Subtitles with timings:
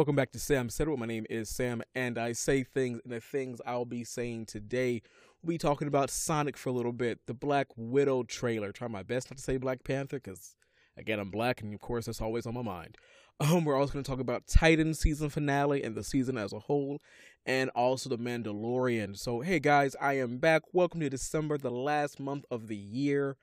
[0.00, 0.98] Welcome back to Sam Said It.
[0.98, 5.02] My name is Sam, and I say things, and the things I'll be saying today,
[5.42, 8.72] we'll be talking about Sonic for a little bit, the Black Widow trailer.
[8.72, 10.56] Try my best not to say Black Panther, because,
[10.96, 12.96] again, I'm black, and of course, that's always on my mind.
[13.42, 16.58] Um, we're also going to talk about Titan season finale and the season as a
[16.58, 17.02] whole,
[17.44, 19.18] and also the Mandalorian.
[19.18, 20.62] So, hey guys, I am back.
[20.72, 23.36] Welcome to December, the last month of the year.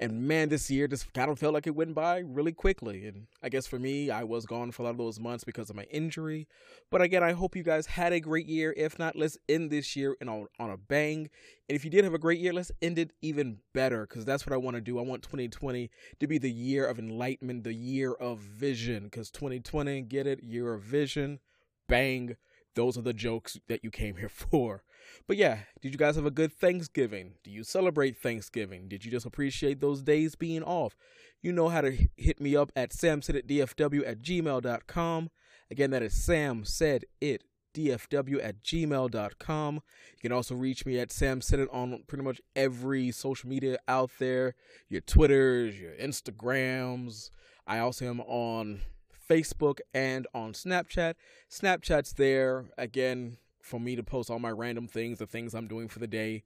[0.00, 3.06] And man, this year just kind of felt like it went by really quickly.
[3.06, 5.70] And I guess for me, I was gone for a lot of those months because
[5.70, 6.46] of my injury.
[6.88, 8.72] But again, I hope you guys had a great year.
[8.76, 11.30] If not, let's end this year and on, on a bang.
[11.68, 14.46] And if you did have a great year, let's end it even better because that's
[14.46, 15.00] what I want to do.
[15.00, 15.90] I want 2020
[16.20, 19.04] to be the year of enlightenment, the year of vision.
[19.04, 20.44] Because 2020, get it?
[20.44, 21.40] Year of vision.
[21.88, 22.36] Bang.
[22.78, 24.84] Those are the jokes that you came here for.
[25.26, 27.34] But yeah, did you guys have a good Thanksgiving?
[27.42, 28.86] Do you celebrate Thanksgiving?
[28.86, 30.96] Did you just appreciate those days being off?
[31.42, 35.30] You know how to hit me up at samsaiditdfw at gmail.com.
[35.72, 37.42] Again, that is Sam said it
[37.74, 39.74] dfw at gmail.com.
[39.74, 44.10] You can also reach me at Sam It on pretty much every social media out
[44.20, 44.54] there
[44.88, 47.30] your Twitters, your Instagrams.
[47.66, 48.82] I also am on
[49.28, 51.14] Facebook and on Snapchat.
[51.50, 55.88] Snapchat's there again for me to post all my random things, the things I'm doing
[55.88, 56.44] for the day.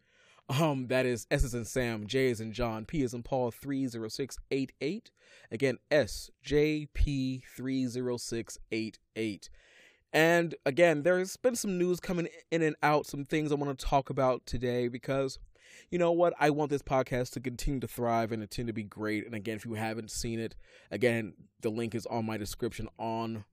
[0.49, 3.51] Um, that is S is in Sam, J is in John, P is in Paul,
[3.53, 5.11] 30688.
[5.51, 9.51] Again, S J P 30688.
[10.13, 13.87] And again, there's been some news coming in and out, some things I want to
[13.87, 15.39] talk about today because
[15.91, 16.35] you know what?
[16.39, 19.27] I want this podcast to continue to thrive and continue to be great.
[19.27, 20.55] And again, if you haven't seen it,
[20.91, 23.45] again, the link is on my description on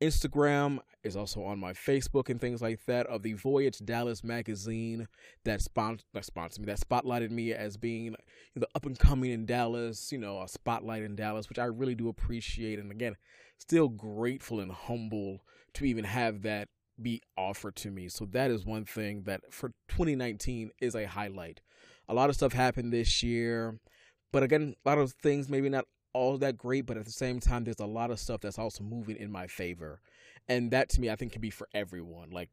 [0.00, 5.08] Instagram is also on my Facebook and things like that of the Voyage Dallas magazine
[5.44, 8.14] that spon- that sponsored me that spotlighted me as being
[8.54, 11.96] the up and coming in Dallas, you know, a spotlight in Dallas, which I really
[11.96, 13.16] do appreciate and again,
[13.58, 15.40] still grateful and humble
[15.74, 16.68] to even have that
[17.00, 18.08] be offered to me.
[18.08, 21.60] So that is one thing that for 2019 is a highlight.
[22.08, 23.78] A lot of stuff happened this year,
[24.32, 27.38] but again, a lot of things maybe not all that great, but at the same
[27.38, 30.00] time, there's a lot of stuff that's also moving in my favor.
[30.48, 32.30] And that to me, I think can be for everyone.
[32.30, 32.48] Like,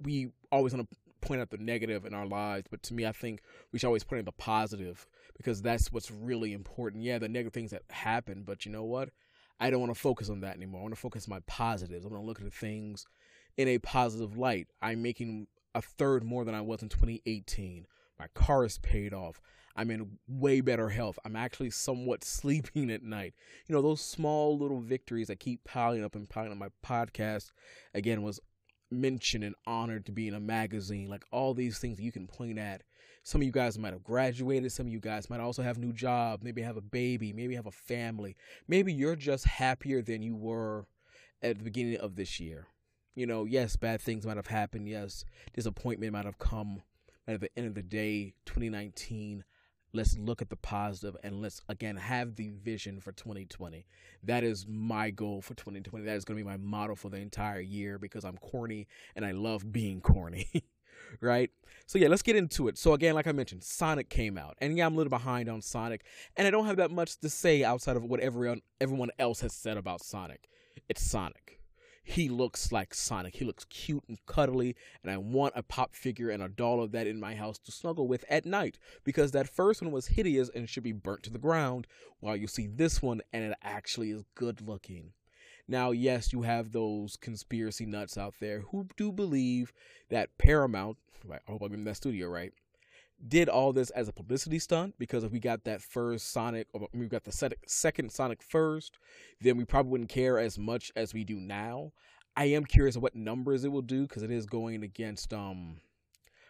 [0.00, 3.12] we always want to point out the negative in our lives, but to me, I
[3.12, 3.40] think
[3.72, 5.06] we should always point out the positive
[5.36, 7.04] because that's what's really important.
[7.04, 9.10] Yeah, the negative things that happen, but you know what?
[9.60, 10.80] I don't want to focus on that anymore.
[10.80, 12.04] I want to focus on my positives.
[12.04, 13.06] I want to look at the things
[13.58, 14.68] in a positive light.
[14.80, 17.86] I'm making a third more than I was in 2018.
[18.18, 19.40] My car is paid off.
[19.76, 21.18] I'm in way better health.
[21.24, 23.34] I'm actually somewhat sleeping at night.
[23.66, 26.58] You know, those small little victories that keep piling up and piling up.
[26.58, 27.50] My podcast,
[27.92, 28.40] again, was
[28.90, 31.08] mentioned and honored to be in a magazine.
[31.08, 32.82] Like all these things you can point at.
[33.24, 34.72] Some of you guys might have graduated.
[34.72, 36.42] Some of you guys might also have new job.
[36.42, 37.32] Maybe have a baby.
[37.32, 38.36] Maybe have a family.
[38.68, 40.86] Maybe you're just happier than you were
[41.42, 42.68] at the beginning of this year.
[43.18, 44.88] You know, yes, bad things might have happened.
[44.88, 46.82] Yes, disappointment might have come.
[47.26, 49.42] But at the end of the day, 2019
[49.94, 53.86] let's look at the positive and let's again have the vision for 2020
[54.22, 57.16] that is my goal for 2020 that is going to be my motto for the
[57.16, 58.86] entire year because i'm corny
[59.16, 60.46] and i love being corny
[61.22, 61.50] right?
[61.86, 62.76] So yeah let's get into it.
[62.76, 64.58] So again like i mentioned sonic came out.
[64.58, 66.04] And yeah i'm a little behind on sonic.
[66.36, 69.54] And i don't have that much to say outside of what everyone everyone else has
[69.54, 70.50] said about sonic.
[70.86, 71.57] It's sonic
[72.08, 73.36] he looks like Sonic.
[73.36, 76.90] He looks cute and cuddly, and I want a pop figure and a doll of
[76.92, 80.48] that in my house to snuggle with at night because that first one was hideous
[80.54, 81.86] and should be burnt to the ground,
[82.20, 85.12] while you see this one and it actually is good looking.
[85.68, 89.74] Now, yes, you have those conspiracy nuts out there who do believe
[90.08, 90.96] that Paramount,
[91.30, 92.54] I hope I'm in that studio right,
[93.26, 96.88] did all this as a publicity stunt because if we got that first Sonic, or
[96.94, 98.98] we got the second Sonic first,
[99.40, 101.92] then we probably wouldn't care as much as we do now.
[102.36, 105.80] I am curious what numbers it will do because it is going against um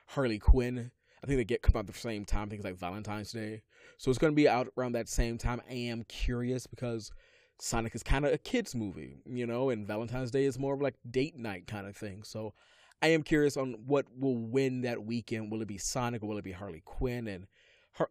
[0.09, 0.91] Harley Quinn.
[1.23, 2.49] I think they get come out the same time.
[2.49, 3.62] things like Valentine's Day,
[3.97, 5.62] so it's going to be out around that same time.
[5.69, 7.11] I am curious because
[7.59, 10.81] Sonic is kind of a kids movie, you know, and Valentine's Day is more of
[10.81, 12.23] like date night kind of thing.
[12.23, 12.53] So
[13.00, 15.53] I am curious on what will win that weekend.
[15.53, 17.29] Will it be Sonic or will it be Harley Quinn?
[17.29, 17.47] And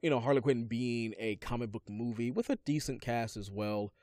[0.02, 3.94] you know, Harley Quinn being a comic book movie with a decent cast as well.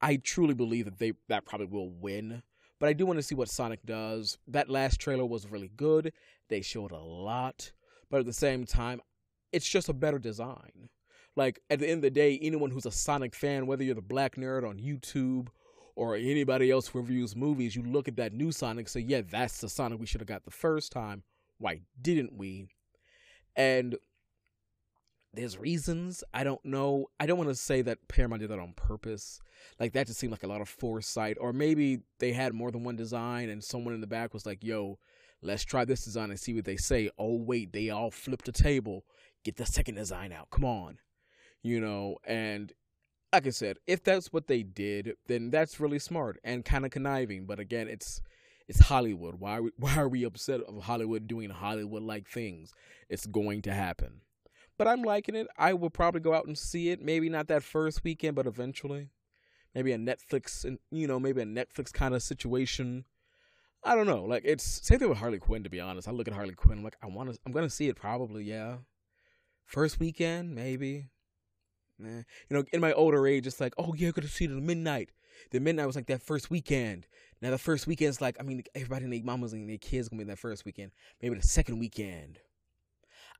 [0.00, 2.42] I truly believe that they that probably will win.
[2.80, 4.38] But I do want to see what Sonic does.
[4.48, 6.12] That last trailer was really good.
[6.48, 7.70] They showed a lot,
[8.10, 9.00] but at the same time,
[9.52, 10.88] it's just a better design.
[11.36, 14.02] Like at the end of the day, anyone who's a Sonic fan, whether you're the
[14.02, 15.48] Black Nerd on YouTube
[15.94, 19.22] or anybody else who reviews movies, you look at that new Sonic, and say, yeah,
[19.28, 21.22] that's the Sonic we should have got the first time.
[21.58, 22.66] Why didn't we?
[23.54, 23.96] And
[25.34, 26.22] there's reasons.
[26.34, 27.06] I don't know.
[27.18, 29.40] I don't want to say that Paramount did that on purpose.
[29.80, 32.84] Like that just seemed like a lot of foresight, or maybe they had more than
[32.84, 34.98] one design, and someone in the back was like, "Yo,
[35.40, 38.52] let's try this design and see what they say." Oh wait, they all flipped the
[38.52, 39.04] table.
[39.44, 40.50] Get the second design out.
[40.50, 40.98] Come on,
[41.62, 42.16] you know.
[42.24, 42.72] And
[43.32, 46.90] like I said, if that's what they did, then that's really smart and kind of
[46.90, 47.46] conniving.
[47.46, 48.20] But again, it's
[48.68, 49.36] it's Hollywood.
[49.36, 52.72] Why are we, why are we upset of Hollywood doing Hollywood like things?
[53.08, 54.20] It's going to happen.
[54.78, 55.46] But I'm liking it.
[55.56, 57.00] I will probably go out and see it.
[57.00, 59.10] Maybe not that first weekend, but eventually.
[59.74, 63.04] Maybe a Netflix and you know, maybe a Netflix kind of situation.
[63.84, 64.24] I don't know.
[64.24, 66.06] Like it's same thing with Harley Quinn to be honest.
[66.06, 68.44] I look at Harley Quinn I'm like I want to I'm to see it probably,
[68.44, 68.76] yeah.
[69.64, 71.08] First weekend, maybe.
[72.02, 72.22] Nah.
[72.50, 74.56] You know, in my older age, it's like, oh yeah, I could have seen it
[74.56, 75.10] at midnight.
[75.50, 77.06] The midnight was like that first weekend.
[77.40, 80.24] Now the first weekend's like, I mean, everybody and their mamas and their kids gonna
[80.24, 80.92] be that first weekend.
[81.20, 82.40] Maybe the second weekend.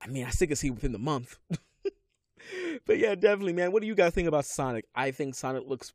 [0.01, 1.37] I mean, I still can see within the month.
[2.85, 3.71] but yeah, definitely, man.
[3.71, 4.85] What do you guys think about Sonic?
[4.95, 5.93] I think Sonic looks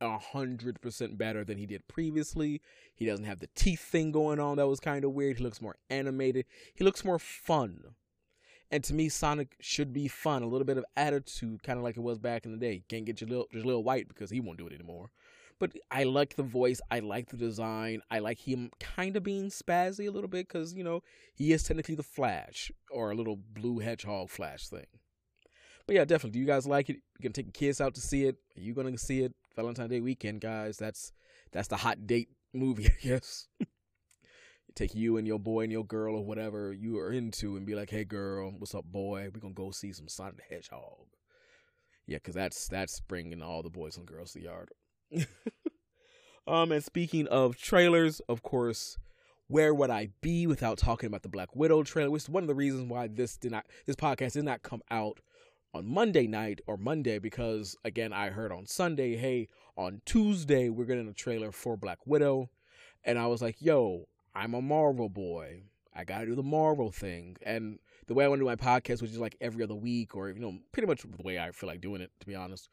[0.00, 2.60] a hundred percent better than he did previously.
[2.94, 5.38] He doesn't have the teeth thing going on that was kind of weird.
[5.38, 6.46] He looks more animated.
[6.74, 7.94] He looks more fun.
[8.70, 11.96] And to me, Sonic should be fun, a little bit of attitude, kind of like
[11.96, 12.82] it was back in the day.
[12.88, 15.10] Can't get your little, your little white because he won't do it anymore.
[15.58, 16.80] But I like the voice.
[16.90, 18.02] I like the design.
[18.10, 21.02] I like him kind of being spazzy a little bit because, you know,
[21.34, 24.86] he is technically the Flash or a little blue hedgehog Flash thing.
[25.86, 26.32] But yeah, definitely.
[26.32, 26.96] Do you guys like it?
[26.96, 28.36] You can take your kids out to see it.
[28.56, 30.76] Are you going to see it Valentine's Day weekend, guys?
[30.76, 31.12] That's
[31.52, 33.48] that's the hot date movie, I guess.
[34.76, 37.74] Take you and your boy and your girl or whatever you are into and be
[37.74, 39.28] like, "Hey, girl, what's up, boy?
[39.32, 41.06] We're gonna go see some Sonic the Hedgehog."
[42.06, 44.70] Yeah, because that's that's bringing all the boys and girls to the yard.
[46.46, 48.98] um, and speaking of trailers, of course,
[49.48, 52.10] where would I be without talking about the Black Widow trailer?
[52.10, 54.82] Which is one of the reasons why this did not this podcast did not come
[54.90, 55.20] out
[55.74, 60.84] on Monday night or Monday because again I heard on Sunday, hey, on Tuesday we're
[60.84, 62.50] getting a trailer for Black Widow,
[63.04, 64.06] and I was like, yo,
[64.36, 65.62] I'm a Marvel boy.
[65.94, 69.00] I gotta do the Marvel thing, and the way I want to do my podcast,
[69.00, 71.68] which is like every other week, or you know, pretty much the way I feel
[71.68, 72.68] like doing it, to be honest,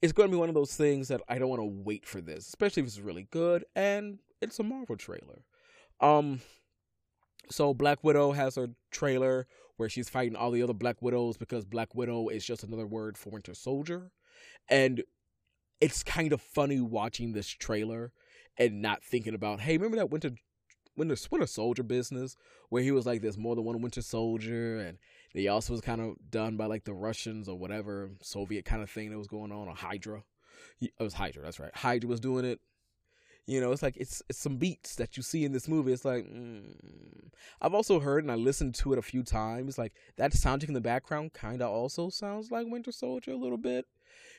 [0.00, 2.20] it's going to be one of those things that I don't want to wait for
[2.20, 5.42] this, especially if it's really good and it's a Marvel trailer.
[6.00, 6.40] Um,
[7.50, 11.64] so Black Widow has her trailer where she's fighting all the other Black Widows because
[11.64, 14.12] Black Widow is just another word for Winter Soldier,
[14.68, 15.02] and
[15.80, 18.12] it's kind of funny watching this trailer
[18.56, 20.30] and not thinking about, hey, remember that Winter
[20.96, 22.36] Winter Winter Soldier business
[22.68, 24.98] where he was like, there's more than one Winter Soldier, and
[25.32, 28.90] he also was kind of done by like the Russians or whatever Soviet kind of
[28.90, 30.22] thing that was going on, or Hydra.
[30.80, 31.74] It was Hydra, that's right.
[31.74, 32.60] Hydra was doing it.
[33.46, 35.92] You know, it's like it's it's some beats that you see in this movie.
[35.92, 36.74] It's like mm.
[37.60, 39.76] I've also heard and I listened to it a few times.
[39.76, 43.58] Like that soundtrack in the background kind of also sounds like Winter Soldier a little
[43.58, 43.84] bit.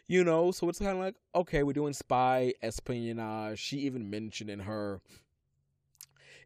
[0.07, 3.59] You know, so it's kind of like okay, we're doing spy espionage.
[3.59, 5.01] She even mentioned in her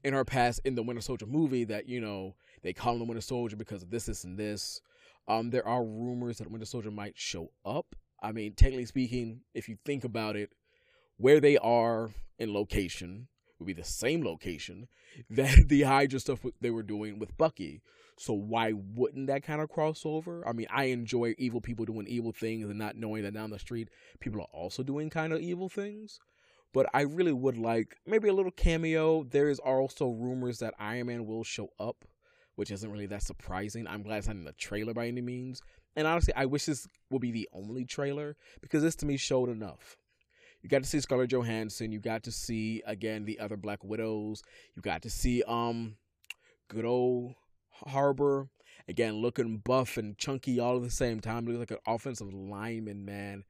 [0.04, 3.06] in her past in the Winter Soldier movie that you know they call him the
[3.06, 4.82] Winter Soldier because of this, this, and this.
[5.28, 7.96] Um, there are rumors that Winter Soldier might show up.
[8.22, 10.52] I mean, technically speaking, if you think about it,
[11.18, 13.28] where they are in location
[13.60, 14.88] would be the same location
[15.30, 17.82] that the Hydra stuff they were doing with Bucky.
[18.18, 20.44] So why wouldn't that kind of crossover?
[20.46, 23.60] I mean, I enjoy evil people doing evil things and not knowing that down the
[23.60, 26.20] street people are also doing kind of evil things.
[26.74, 29.24] But I really would like maybe a little cameo.
[29.24, 32.06] There is also rumors that Iron Man will show up
[32.60, 33.88] which isn't really that surprising.
[33.88, 35.62] I'm glad it's not in the trailer by any means.
[35.96, 39.48] And honestly, I wish this would be the only trailer because this to me showed
[39.48, 39.96] enough.
[40.62, 41.94] You got to see Scarlett Johansson.
[41.94, 44.44] You got to see again the other Black Widows.
[44.76, 45.96] You got to see um,
[46.68, 47.36] good old
[47.72, 48.50] Harbour
[48.90, 51.46] again looking buff and chunky all at the same time.
[51.46, 53.46] Looks like an offensive lineman, man.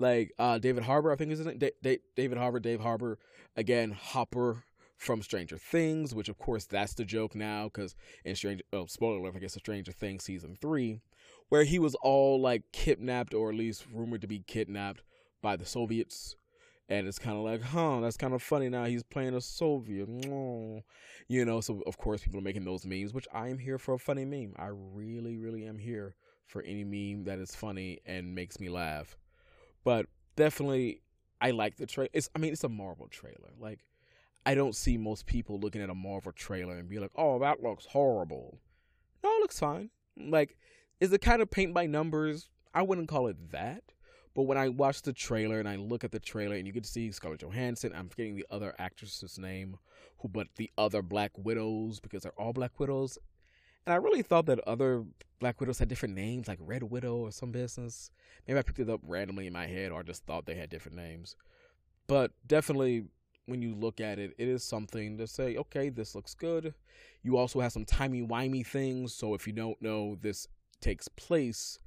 [0.00, 1.58] Like uh, David Harbour, I think is his name.
[1.58, 3.18] Da- da- David Harbour, Dave Harbour.
[3.56, 4.64] Again, Hopper
[4.96, 9.18] from Stranger Things, which of course that's the joke now because in Stranger, oh, spoiler
[9.18, 11.00] alert, I guess a Stranger Things season three,
[11.50, 15.02] where he was all like kidnapped or at least rumored to be kidnapped
[15.42, 16.36] by the Soviets.
[16.88, 18.84] And it's kind of like, huh, that's kind of funny now.
[18.84, 20.08] He's playing a Soviet.
[21.28, 23.94] You know, so of course people are making those memes, which I am here for
[23.94, 24.54] a funny meme.
[24.58, 26.14] I really, really am here
[26.46, 29.16] for any meme that is funny and makes me laugh.
[29.84, 30.06] But
[30.36, 31.02] definitely,
[31.40, 32.10] I like the trailer.
[32.12, 33.52] It's, I mean, it's a Marvel trailer.
[33.58, 33.80] Like,
[34.44, 37.62] I don't see most people looking at a Marvel trailer and be like, "Oh, that
[37.62, 38.58] looks horrible."
[39.22, 39.90] No, it looks fine.
[40.16, 40.56] Like,
[40.98, 42.48] is it kind of paint by numbers?
[42.74, 43.82] I wouldn't call it that.
[44.34, 46.84] But when I watch the trailer and I look at the trailer and you to
[46.84, 49.76] see Scarlett Johansson, I'm forgetting the other actress's name,
[50.18, 53.18] who but the other Black Widows because they're all Black Widows,
[53.86, 55.04] And I really thought that other
[55.40, 58.10] Black Widows had different names, like Red Widow or some business.
[58.46, 60.96] Maybe I picked it up randomly in my head or just thought they had different
[60.96, 61.34] names.
[62.06, 63.04] But definitely,
[63.46, 66.74] when you look at it, it is something to say, okay, this looks good.
[67.22, 69.14] You also have some timey-wimey things.
[69.14, 70.46] So if you don't know, this
[70.80, 71.78] takes place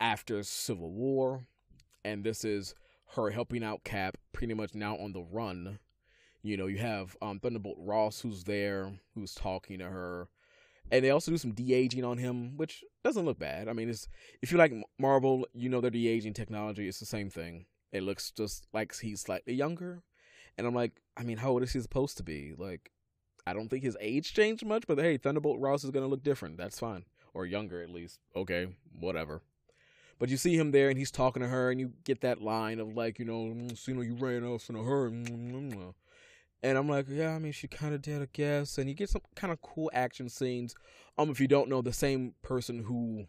[0.00, 1.46] after Civil War.
[2.04, 2.74] And this is
[3.14, 5.78] her helping out Cap pretty much now on the run.
[6.42, 10.28] You know, you have um, Thunderbolt Ross who's there, who's talking to her
[10.90, 13.68] and they also do some de aging on him, which doesn't look bad.
[13.68, 14.08] I mean, it's
[14.42, 16.88] if you like Marvel, you know their de aging technology.
[16.88, 17.66] It's the same thing.
[17.92, 20.02] It looks just like he's slightly younger,
[20.58, 22.54] and I'm like, I mean, how old is he supposed to be?
[22.56, 22.90] Like,
[23.46, 26.56] I don't think his age changed much, but hey, Thunderbolt Ross is gonna look different.
[26.56, 28.20] That's fine, or younger at least.
[28.34, 29.42] Okay, whatever.
[30.18, 32.80] But you see him there, and he's talking to her, and you get that line
[32.80, 35.10] of like, you know, mm, you know, you ran off in a hurry.
[35.10, 35.94] Mm, mm, mm.
[36.62, 38.78] And I'm like, yeah, I mean, she kind of did, I guess.
[38.78, 40.74] And you get some kind of cool action scenes.
[41.18, 43.26] Um, if you don't know, the same person who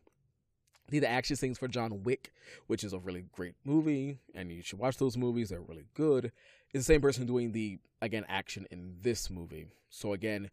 [0.90, 2.32] did the action scenes for John Wick,
[2.68, 5.50] which is a really great movie, and you should watch those movies.
[5.50, 6.32] They're really good.
[6.74, 9.68] Is the same person doing the again action in this movie.
[9.90, 10.50] So again,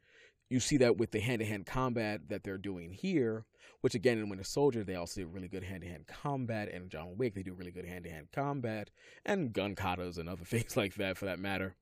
[0.49, 3.47] you see that with the hand-to-hand combat that they're doing here,
[3.81, 7.35] which again in Winter Soldier they also do really good hand-to-hand combat, and John Wick
[7.35, 8.91] they do really good hand-to-hand combat
[9.25, 11.77] and gun katas and other things like that for that matter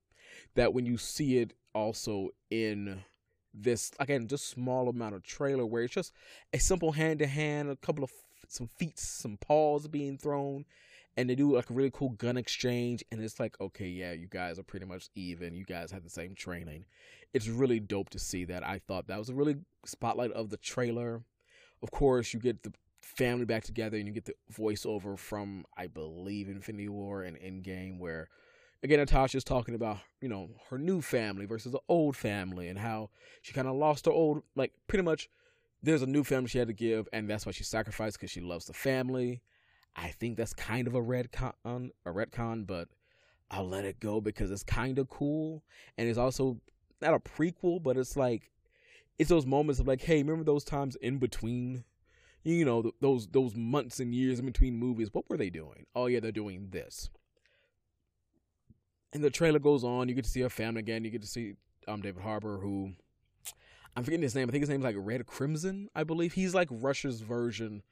[0.55, 3.03] that when you see it also in
[3.55, 6.13] this again just small amount of trailer where it's just
[6.55, 8.11] a simple hand to hand a couple of
[8.49, 10.65] some feet some paws being thrown
[11.17, 14.27] and they do like a really cool gun exchange and it's like okay yeah you
[14.27, 15.55] guys are pretty much even.
[15.55, 16.87] You guys have the same training.
[17.35, 18.67] It's really dope to see that.
[18.67, 21.23] I thought that was a really spotlight of the trailer.
[21.83, 25.89] Of course you get the family back together and you get the voiceover from i
[25.89, 28.29] believe infinity war and endgame where
[28.83, 33.11] again, Natasha's talking about, you know, her new family versus the old family and how
[33.41, 35.29] she kind of lost her old, like, pretty much
[35.83, 38.41] there's a new family she had to give, and that's why she sacrificed because she
[38.41, 39.43] loves the family.
[39.95, 42.89] I think that's kind of a retcon, a retcon, but
[43.51, 45.63] I'll let it go because it's kind of cool,
[45.99, 46.61] and it's also
[47.01, 48.51] not a prequel, but it's like
[49.19, 51.85] it's those moments of like, hey, remember those times in between,
[52.45, 55.11] you know, those those months and years in between movies?
[55.13, 55.87] What were they doing?
[55.95, 57.11] Oh yeah, they're doing this
[59.13, 60.09] and the trailer goes on.
[60.09, 61.05] You get to see her family again.
[61.05, 61.55] You get to see
[61.89, 62.93] um David Harbour, who
[63.97, 64.49] I'm forgetting his name.
[64.49, 66.33] I think his name's like Red Crimson, I believe.
[66.33, 67.83] He's like Russia's version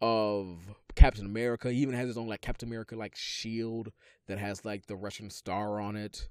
[0.00, 0.58] of
[0.94, 1.72] Captain America.
[1.72, 3.92] He even has his own like Captain America like shield
[4.26, 6.28] that has like the Russian star on it.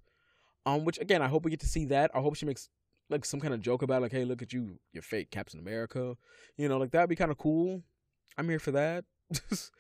[0.66, 2.12] Um, which again, I hope we get to see that.
[2.14, 2.70] I hope she makes
[3.10, 6.16] like some kind of joke about like, hey, look at you, you're fake Captain America.
[6.58, 7.82] You know, like that'd be kind of cool.
[8.38, 9.06] I'm here for that.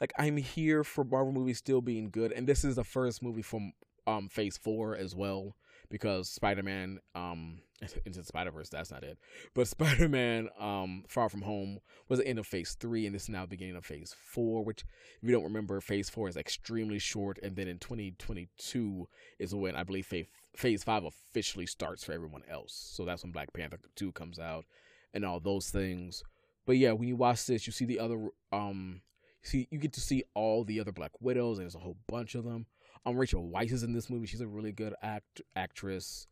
[0.00, 3.42] like I'm here for Marvel movies still being good, and this is the first movie
[3.42, 3.72] from
[4.06, 5.56] um phase four as well
[5.90, 7.58] because Spider-Man um
[8.04, 9.18] into Spider-Verse that's not it.
[9.54, 13.28] But Spider-Man um Far From Home was the end of phase three and this is
[13.28, 14.84] now beginning of phase four which
[15.22, 19.08] if you don't remember phase four is extremely short and then in 2022
[19.38, 22.72] is when I believe phase phase five officially starts for everyone else.
[22.72, 24.64] So that's when Black Panther 2 comes out
[25.12, 26.22] and all those things.
[26.66, 29.02] But yeah when you watch this you see the other um
[29.42, 32.34] see you get to see all the other Black Widows and there's a whole bunch
[32.34, 32.66] of them
[33.06, 34.26] um, Rachel Weisz is in this movie.
[34.26, 36.26] She's a really good act actress.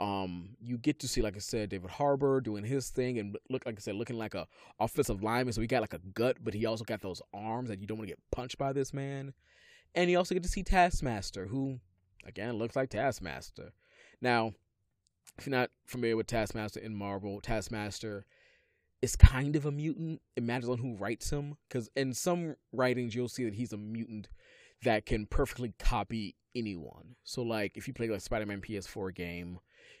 [0.00, 3.66] Um, you get to see, like I said, David Harbour doing his thing and look,
[3.66, 4.46] like I said, looking like a
[4.78, 5.52] offensive lineman.
[5.52, 7.98] So he got like a gut, but he also got those arms that you don't
[7.98, 9.34] want to get punched by this man.
[9.94, 11.80] And you also get to see Taskmaster, who,
[12.24, 13.72] again, looks like Taskmaster.
[14.22, 14.54] Now,
[15.36, 18.24] if you're not familiar with Taskmaster in Marvel, Taskmaster
[19.02, 20.22] is kind of a mutant.
[20.36, 23.78] It matters on who writes him, because in some writings you'll see that he's a
[23.78, 24.28] mutant
[24.82, 27.16] that can perfectly copy anyone.
[27.24, 29.58] So like if you play like Spider-Man PS4 game,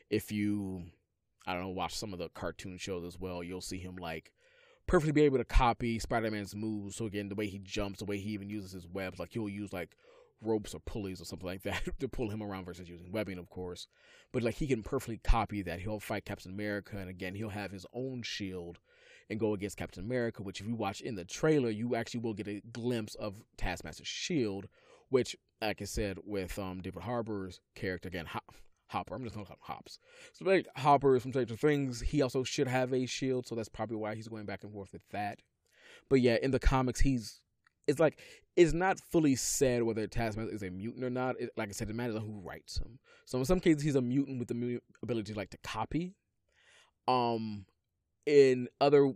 [0.08, 0.84] if you
[1.46, 4.32] I don't know watch some of the cartoon shows as well, you'll see him like
[4.86, 6.96] perfectly be able to copy Spider-Man's moves.
[6.96, 9.48] So again, the way he jumps, the way he even uses his webs, like he'll
[9.48, 9.96] use like
[10.42, 13.48] ropes or pulleys or something like that to pull him around versus using webbing, of
[13.50, 13.86] course.
[14.32, 15.80] But like he can perfectly copy that.
[15.80, 18.78] He'll fight Captain America, and again, he'll have his own shield
[19.30, 22.34] and go against Captain America, which if you watch in the trailer, you actually will
[22.34, 24.66] get a glimpse of Taskmaster's shield,
[25.08, 28.26] which, like I said, with um, David Harbour's character again,
[28.88, 29.14] Hopper.
[29.14, 30.00] I'm just gonna call him Hops.
[30.32, 33.68] So like Hopper, is from Stranger Things, he also should have a shield, so that's
[33.68, 35.38] probably why he's going back and forth with that.
[36.08, 37.40] But yeah, in the comics, he's
[37.86, 38.18] it's like
[38.56, 41.40] it's not fully said whether Taskmaster is a mutant or not.
[41.40, 42.98] It, like I said, it matters on who writes him.
[43.26, 46.14] So in some cases, he's a mutant with the ability like to copy.
[47.06, 47.66] Um,
[48.30, 49.12] in other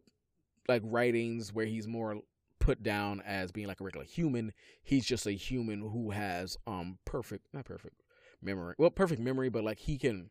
[0.68, 2.20] like writings where he's more
[2.58, 4.52] put down as being like a regular human,
[4.82, 8.02] he's just a human who has um perfect not perfect
[8.42, 8.74] memory.
[8.78, 10.30] Well, perfect memory, but like he can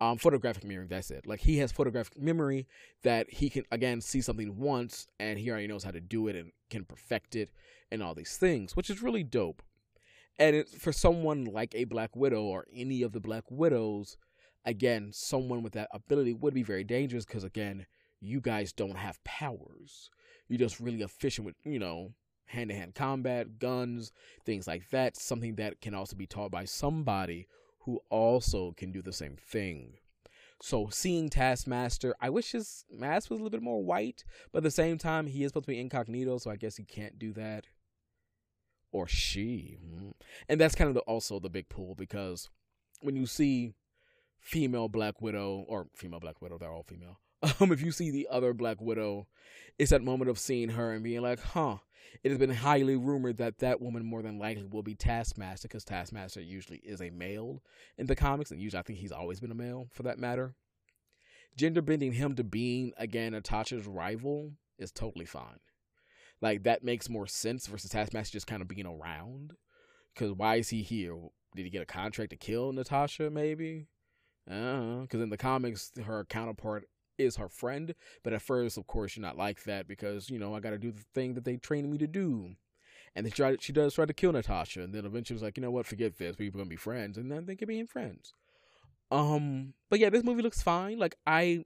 [0.00, 0.88] Um, photographic memory.
[0.88, 1.24] That's it.
[1.24, 2.66] Like he has photographic memory
[3.02, 6.34] that he can again see something once, and he already knows how to do it
[6.36, 7.50] and can perfect it,
[7.92, 9.62] and all these things, which is really dope.
[10.36, 14.16] And for someone like a Black Widow or any of the Black Widows,
[14.64, 17.86] again, someone with that ability would be very dangerous because again,
[18.20, 20.10] you guys don't have powers.
[20.48, 22.14] You're just really efficient with you know
[22.46, 24.12] hand to hand combat, guns,
[24.44, 25.16] things like that.
[25.16, 27.48] Something that can also be taught by somebody
[27.80, 29.94] who also can do the same thing.
[30.62, 34.62] So seeing Taskmaster, I wish his mask was a little bit more white, but at
[34.62, 37.32] the same time, he is supposed to be incognito, so I guess he can't do
[37.34, 37.66] that.
[38.92, 40.10] Or she, hmm.
[40.48, 42.48] and that's kind of the, also the big pull because
[43.00, 43.74] when you see
[44.44, 47.18] female Black Widow or female Black Widow, they're all female.
[47.60, 49.26] Um, if you see the other Black Widow,
[49.78, 51.76] it's that moment of seeing her and being like, huh,
[52.22, 55.84] it has been highly rumored that that woman more than likely will be Taskmaster because
[55.84, 57.62] Taskmaster usually is a male
[57.98, 60.54] in the comics, and usually I think he's always been a male for that matter.
[61.54, 65.60] Gender bending him to being again Natasha's rival is totally fine.
[66.40, 69.52] Like that makes more sense versus Taskmaster just kind of being around.
[70.14, 71.16] Because why is he here?
[71.54, 73.30] Did he get a contract to kill Natasha?
[73.30, 73.86] Maybe.
[74.46, 77.94] Because in the comics, her counterpart is her friend.
[78.22, 80.78] But at first, of course, you're not like that because, you know, I got to
[80.78, 82.54] do the thing that they trained me to do.
[83.16, 84.82] And they try, she does try to kill Natasha.
[84.82, 86.36] And then eventually was like, you know what, forget this.
[86.38, 87.16] We're going to be friends.
[87.16, 88.34] And then they can be friends.
[89.10, 90.98] Um, but yeah, this movie looks fine.
[90.98, 91.64] Like, I,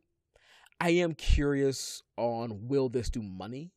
[0.81, 3.73] I am curious on will this do money?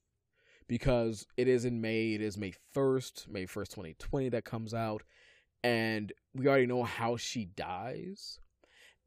[0.68, 2.14] Because it is in May.
[2.14, 5.04] It is May 1st, May 1st, 2020 that comes out.
[5.64, 8.40] And we already know how she dies.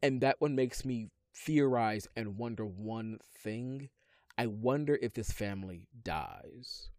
[0.05, 3.89] And that one makes me theorize and wonder one thing.
[4.37, 6.91] I wonder if this family dies.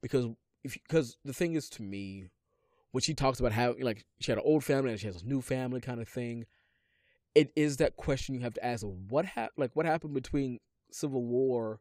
[0.00, 0.28] Because
[0.64, 2.30] if because the thing is to me,
[2.92, 5.26] when she talks about how like she had an old family and she has a
[5.26, 6.46] new family kind of thing,
[7.34, 9.58] it is that question you have to ask: what happened?
[9.58, 10.60] Like what happened between
[10.90, 11.78] Civil War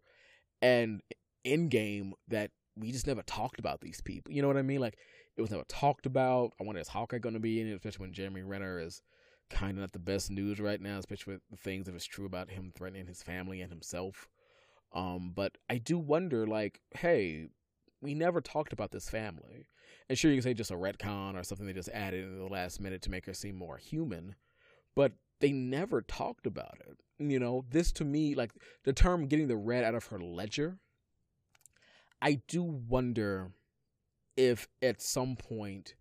[0.62, 1.02] and
[1.46, 4.34] Endgame that we just never talked about these people?
[4.34, 4.82] You know what I mean?
[4.82, 4.98] Like
[5.38, 6.52] it was never talked about.
[6.60, 9.02] I wonder is Hawkeye going to be in it, especially when Jeremy Renner is
[9.50, 12.26] kind of not the best news right now, especially with the things if it's true
[12.26, 14.28] about him threatening his family and himself.
[14.94, 17.48] Um, but I do wonder, like, hey,
[18.02, 19.68] we never talked about this family.
[20.10, 22.46] And sure, you can say just a retcon or something they just added in the
[22.46, 24.36] last minute to make her seem more human,
[24.96, 26.98] but they never talked about it.
[27.20, 28.52] You know, this to me, like
[28.84, 30.78] the term getting the red out of her ledger,
[32.22, 33.52] I do wonder
[34.36, 35.96] if at some point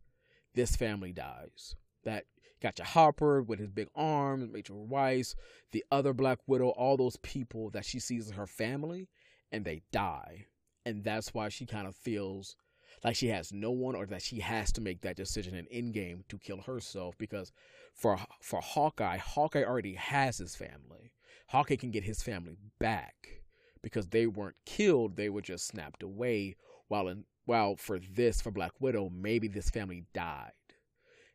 [0.55, 1.75] this family dies.
[2.05, 2.27] That
[2.63, 5.35] Got your Harper with his big arms, Rachel Weisz,
[5.73, 9.09] the other Black Widow, all those people that she sees as her family,
[9.53, 10.47] and they die.
[10.85, 12.57] And that's why she kind of feels
[13.05, 16.27] like she has no one or that she has to make that decision in Endgame
[16.29, 17.53] to kill herself because
[17.93, 21.13] for for Hawkeye, Hawkeye already has his family.
[21.49, 23.43] Hawkeye can get his family back
[23.83, 26.57] because they weren't killed, they were just snapped away
[26.89, 30.53] while in while for this for Black Widow, maybe this family died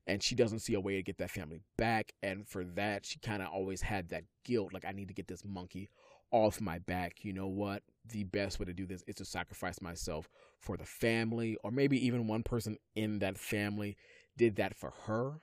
[0.08, 3.20] and she doesn't see a way to get that family back and for that she
[3.20, 5.90] kind of always had that guilt like i need to get this monkey
[6.32, 7.24] off my back.
[7.24, 7.84] You know what?
[8.08, 12.04] The best way to do this is to sacrifice myself for the family or maybe
[12.06, 13.98] even one person in that family
[14.38, 15.42] did that for her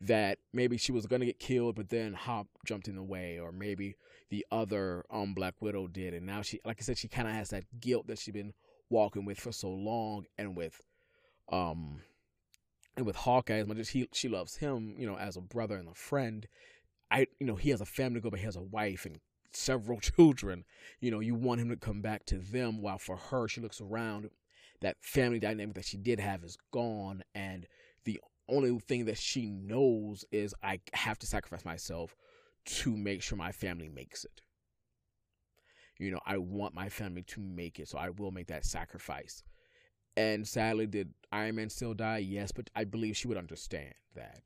[0.00, 3.38] that maybe she was going to get killed but then hop jumped in the way
[3.38, 3.96] or maybe
[4.28, 7.32] the other um black widow did and now she like i said she kind of
[7.32, 8.52] has that guilt that she's been
[8.90, 10.82] walking with for so long and with
[11.50, 12.02] um
[12.96, 15.76] and with Hawkeye, as much as he she loves him, you know, as a brother
[15.76, 16.46] and a friend,
[17.10, 19.20] I you know he has a family to go, but he has a wife and
[19.52, 20.64] several children.
[21.00, 23.80] You know, you want him to come back to them, while for her, she looks
[23.80, 24.30] around,
[24.80, 27.66] that family dynamic that she did have is gone, and
[28.04, 32.14] the only thing that she knows is I have to sacrifice myself
[32.64, 34.40] to make sure my family makes it.
[35.98, 39.42] You know, I want my family to make it, so I will make that sacrifice.
[40.16, 42.18] And sadly, did Iron Man still die?
[42.18, 44.42] Yes, but I believe she would understand that.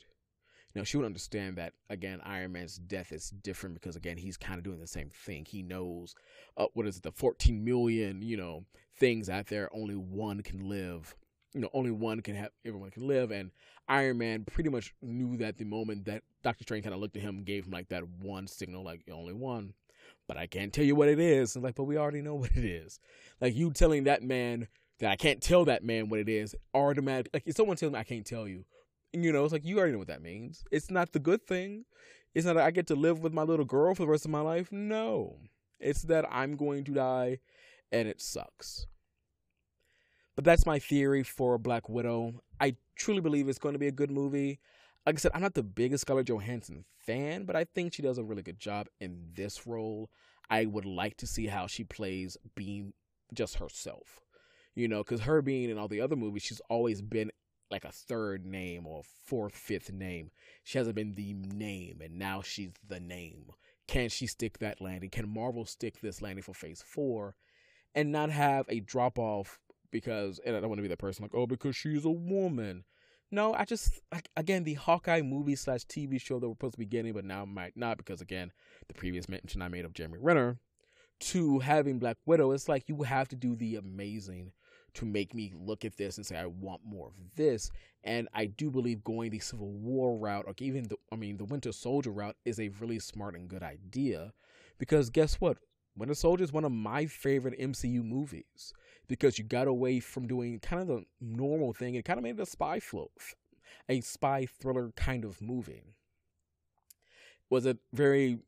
[0.74, 2.20] You know, she would understand that again.
[2.24, 5.44] Iron Man's death is different because again, he's kind of doing the same thing.
[5.44, 6.14] He knows,
[6.56, 8.64] uh, what is it, the 14 million, you know,
[8.96, 9.68] things out there.
[9.74, 11.16] Only one can live.
[11.54, 12.50] You know, only one can have.
[12.64, 13.50] Everyone can live, and
[13.88, 17.22] Iron Man pretty much knew that the moment that Doctor Strange kind of looked at
[17.22, 19.74] him, gave him like that one signal, like only one.
[20.28, 21.56] But I can't tell you what it is.
[21.56, 23.00] And like, but we already know what it is.
[23.40, 24.68] Like you telling that man
[25.00, 27.30] that I can't tell that man what it is automatic.
[27.34, 28.64] Like if someone tells me I can't tell you,
[29.12, 30.64] you know, it's like you already know what that means.
[30.70, 31.84] It's not the good thing.
[32.34, 34.30] It's not that I get to live with my little girl for the rest of
[34.30, 34.70] my life.
[34.70, 35.38] No,
[35.80, 37.38] it's that I'm going to die,
[37.90, 38.86] and it sucks.
[40.36, 42.34] But that's my theory for Black Widow.
[42.60, 44.60] I truly believe it's going to be a good movie.
[45.04, 48.18] like I said, I'm not the biggest Scarlett Johansson fan, but I think she does
[48.18, 50.08] a really good job in this role.
[50.48, 52.92] I would like to see how she plays being
[53.34, 54.20] just herself,
[54.80, 57.30] you know, because her being in all the other movies, she's always been
[57.70, 60.30] like a third name or fourth, fifth name.
[60.64, 63.50] She hasn't been the name, and now she's the name.
[63.86, 65.10] Can she stick that landing?
[65.10, 67.36] Can Marvel stick this landing for Phase Four,
[67.94, 70.40] and not have a drop off because?
[70.44, 72.84] And I don't want to be the person like, oh, because she's a woman.
[73.30, 76.78] No, I just like again the Hawkeye movie slash TV show that we're supposed to
[76.78, 78.50] be getting, but now might not because again
[78.88, 80.58] the previous mention I made of Jeremy Renner
[81.20, 82.50] to having Black Widow.
[82.52, 84.52] It's like you have to do the amazing
[84.94, 87.70] to make me look at this and say I want more of this.
[88.02, 91.44] And I do believe going the Civil War route, or even the I mean the
[91.44, 94.32] Winter Soldier route, is a really smart and good idea.
[94.78, 95.58] Because guess what?
[95.96, 98.72] Winter Soldier is one of my favorite MCU movies
[99.08, 102.38] because you got away from doing kind of the normal thing and kind of made
[102.38, 103.10] it a spy flow,
[103.88, 105.82] a spy thriller kind of movie.
[107.50, 108.38] Was it very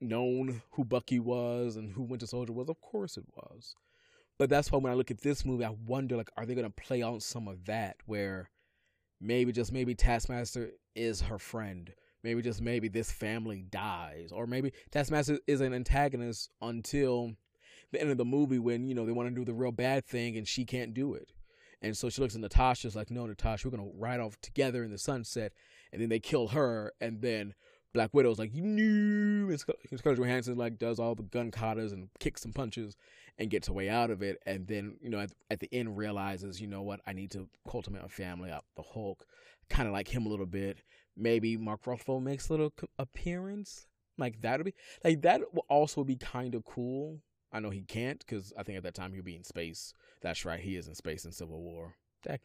[0.00, 2.68] known who Bucky was and who Winter Soldier was?
[2.68, 3.74] Of course it was.
[4.38, 6.70] But that's why when I look at this movie, I wonder like, are they to
[6.70, 8.50] play on some of that where
[9.20, 14.72] maybe just maybe Taskmaster is her friend, maybe just maybe this family dies, or maybe
[14.90, 17.32] Taskmaster is an antagonist until
[17.92, 20.04] the end of the movie when you know they want to do the real bad
[20.04, 21.32] thing and she can't do it.
[21.82, 24.90] And so she looks at Natasha's like, no, Natasha, we're gonna ride off together in
[24.90, 25.52] the sunset.
[25.92, 27.54] And then they kill her, and then
[27.96, 32.44] Black Widow's like, no, and Scarlett Johansson like does all the gun katas and kicks
[32.44, 32.94] and punches,
[33.38, 34.38] and gets a way out of it.
[34.44, 37.48] And then, you know, at, at the end realizes, you know what, I need to
[37.66, 39.24] cultivate a family out the Hulk.
[39.70, 40.82] Kind of like him a little bit.
[41.16, 43.86] Maybe Mark Ruffalo makes a little appearance.
[44.18, 47.22] Like that would be, like that will also be kind of cool.
[47.50, 49.94] I know he can't because I think at that time he'll be in space.
[50.20, 51.94] That's right, he is in space in Civil War.
[52.22, 52.42] Dak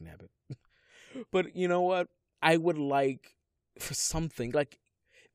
[1.32, 2.08] but you know what?
[2.42, 3.36] I would like
[3.80, 4.78] for something like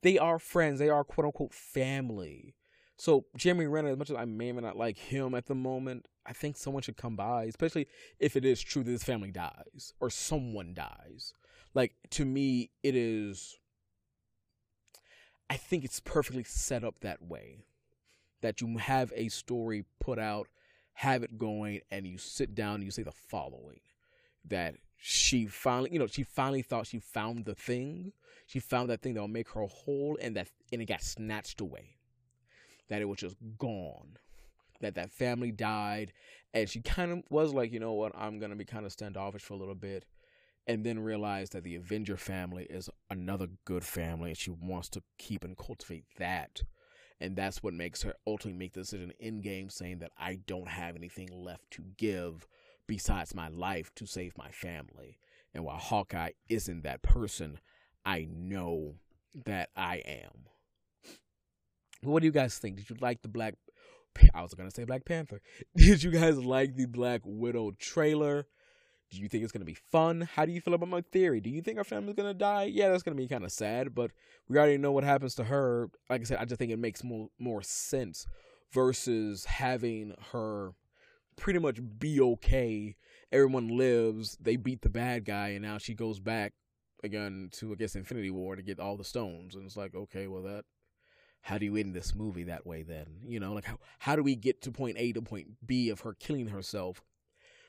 [0.02, 0.78] they are friends.
[0.78, 2.54] They are quote unquote family.
[2.96, 5.54] So Jeremy Renner, as much as I may or may not like him at the
[5.54, 9.30] moment, I think someone should come by, especially if it is true that his family
[9.30, 11.34] dies or someone dies.
[11.74, 13.58] Like to me, it is.
[15.50, 17.66] I think it's perfectly set up that way,
[18.40, 20.48] that you have a story put out,
[20.94, 23.80] have it going, and you sit down and you say the following:
[24.46, 28.12] that she finally, you know, she finally thought she found the thing,
[28.46, 31.60] she found that thing that will make her whole, and that and it got snatched
[31.60, 31.96] away.
[32.88, 34.18] That it was just gone.
[34.80, 36.12] That that family died.
[36.54, 38.12] And she kind of was like you know what?
[38.16, 40.04] I'm gonna be kind of standoffish for a little bit
[40.66, 45.02] and then realized that the avenger family is another good family and she wants to
[45.18, 46.62] keep and cultivate that.
[47.20, 50.96] And that's what makes her ultimately make the decision Endgame saying that i don't have
[50.96, 52.46] anything left to give
[52.86, 55.18] besides my life to save my family
[55.54, 57.58] and while hawkeye isn't that person
[58.04, 58.94] i know
[59.44, 60.46] that i am
[62.02, 62.76] what do you guys think?
[62.76, 63.54] Did you like the Black?
[64.34, 65.40] I was gonna say Black Panther.
[65.76, 68.46] Did you guys like the Black Widow trailer?
[69.10, 70.28] Do you think it's gonna be fun?
[70.34, 71.40] How do you feel about my theory?
[71.40, 72.64] Do you think our family's gonna die?
[72.64, 74.12] Yeah, that's gonna be kind of sad, but
[74.48, 75.90] we already know what happens to her.
[76.08, 78.26] Like I said, I just think it makes more more sense
[78.72, 80.72] versus having her
[81.36, 82.96] pretty much be okay.
[83.32, 84.36] Everyone lives.
[84.40, 86.54] They beat the bad guy, and now she goes back
[87.04, 89.54] again to I guess Infinity War to get all the stones.
[89.54, 90.64] And it's like, okay, well that
[91.42, 93.06] how do you end this movie that way then?
[93.24, 96.00] You know, like how, how do we get to point A to point B of
[96.00, 97.02] her killing herself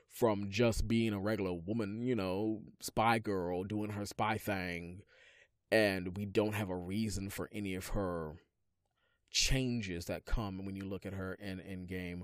[0.10, 5.04] from just being a regular woman, you know, spy girl doing her spy thing
[5.72, 8.34] and we don't have a reason for any of her
[9.30, 12.24] changes that come when you look at her in Endgame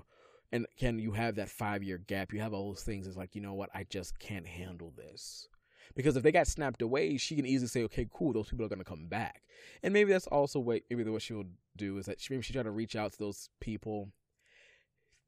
[0.54, 3.34] and can you have that five year gap you have all those things it's like
[3.34, 5.48] you know what i just can't handle this
[5.94, 8.68] because if they got snapped away, she can easily say, okay, cool, those people are
[8.68, 9.42] going to come back.
[9.82, 11.44] And maybe that's also what maybe what she'll
[11.76, 14.10] do is that she, maybe she try to reach out to those people.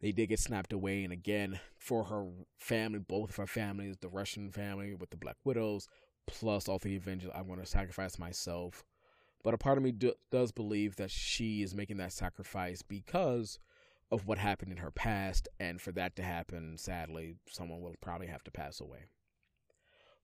[0.00, 2.26] They did get snapped away, and again, for her
[2.58, 5.88] family, both of her families, the Russian family with the Black Widows,
[6.26, 8.84] plus all the Avengers, I'm going to sacrifice myself.
[9.42, 13.58] But a part of me do, does believe that she is making that sacrifice because
[14.10, 18.28] of what happened in her past, and for that to happen, sadly, someone will probably
[18.28, 19.06] have to pass away.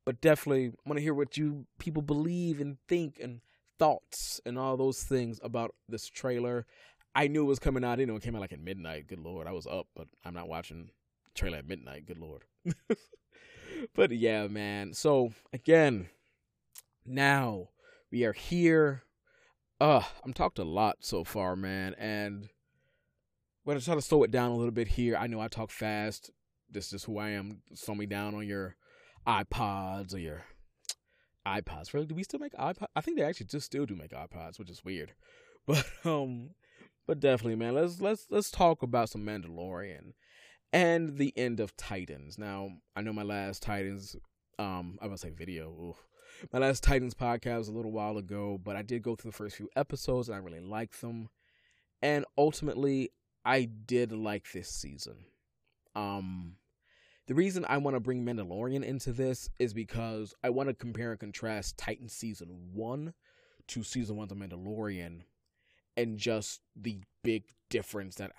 [0.05, 3.41] But definitely, I want to hear what you people believe and think and
[3.79, 6.67] thoughts and all those things about this trailer.
[7.15, 7.99] I knew it was coming out.
[7.99, 9.07] You know, it came out like at midnight.
[9.09, 10.91] Good lord, I was up, but I'm not watching
[11.35, 12.07] trailer at midnight.
[12.07, 12.43] Good lord.
[13.95, 14.95] but yeah, man.
[14.95, 16.09] So again,
[17.05, 17.69] now
[18.11, 19.03] we are here.
[19.81, 22.49] Uh, I'm talked a lot so far, man, and
[23.65, 25.17] I'm gonna try to slow it down a little bit here.
[25.17, 26.31] I know I talk fast.
[26.69, 27.63] This is who I am.
[27.75, 28.75] Slow me down on your
[29.27, 30.43] iPods or your
[31.47, 31.95] iPods.
[31.95, 32.87] Really, do we still make iPods?
[32.97, 35.13] I think they actually just still do make iPods, which is weird.
[35.65, 36.51] But um,
[37.07, 37.75] but definitely, man.
[37.75, 40.15] Let's let's let's talk about some Mandalorian
[40.73, 42.37] and the end of Titans.
[42.37, 44.17] Now, I know my last Titans,
[44.59, 45.71] um, I was say video.
[45.71, 45.97] Oof.
[46.53, 49.37] My last Titans podcast was a little while ago, but I did go through the
[49.37, 51.29] first few episodes and I really liked them.
[52.03, 53.11] And ultimately,
[53.45, 55.17] I did like this season.
[55.95, 56.57] Um,
[57.27, 61.13] the reason I want to bring Mandalorian into this is because I want to compare
[61.13, 63.15] and contrast Titan season one
[63.69, 65.23] to season one of Mandalorian,
[65.97, 68.33] and just the big difference that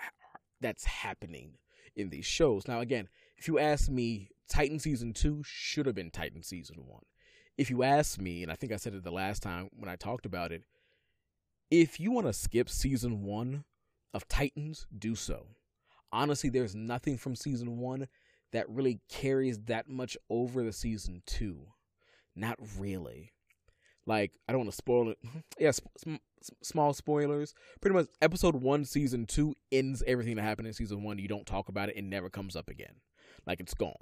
[0.59, 1.57] that's happening
[1.95, 2.67] in these shows.
[2.67, 7.03] Now, again, if you ask me, Titan season two should have been Titan season one.
[7.57, 9.95] If you ask me, and I think I said it the last time when I
[9.95, 10.63] talked about it,
[11.69, 13.63] if you want to skip season one
[14.13, 15.47] of Titans, do so.
[16.11, 18.07] Honestly, there's nothing from season one
[18.51, 21.67] that really carries that much over the season two.
[22.35, 23.33] Not really.
[24.05, 25.17] Like, I don't want to spoil it.
[25.59, 25.71] Yeah,
[26.61, 27.53] small spoilers.
[27.81, 31.17] Pretty much, episode one, season two ends everything that happened in season one.
[31.17, 32.95] You don't talk about it, it never comes up again.
[33.47, 33.95] Like, it's gone.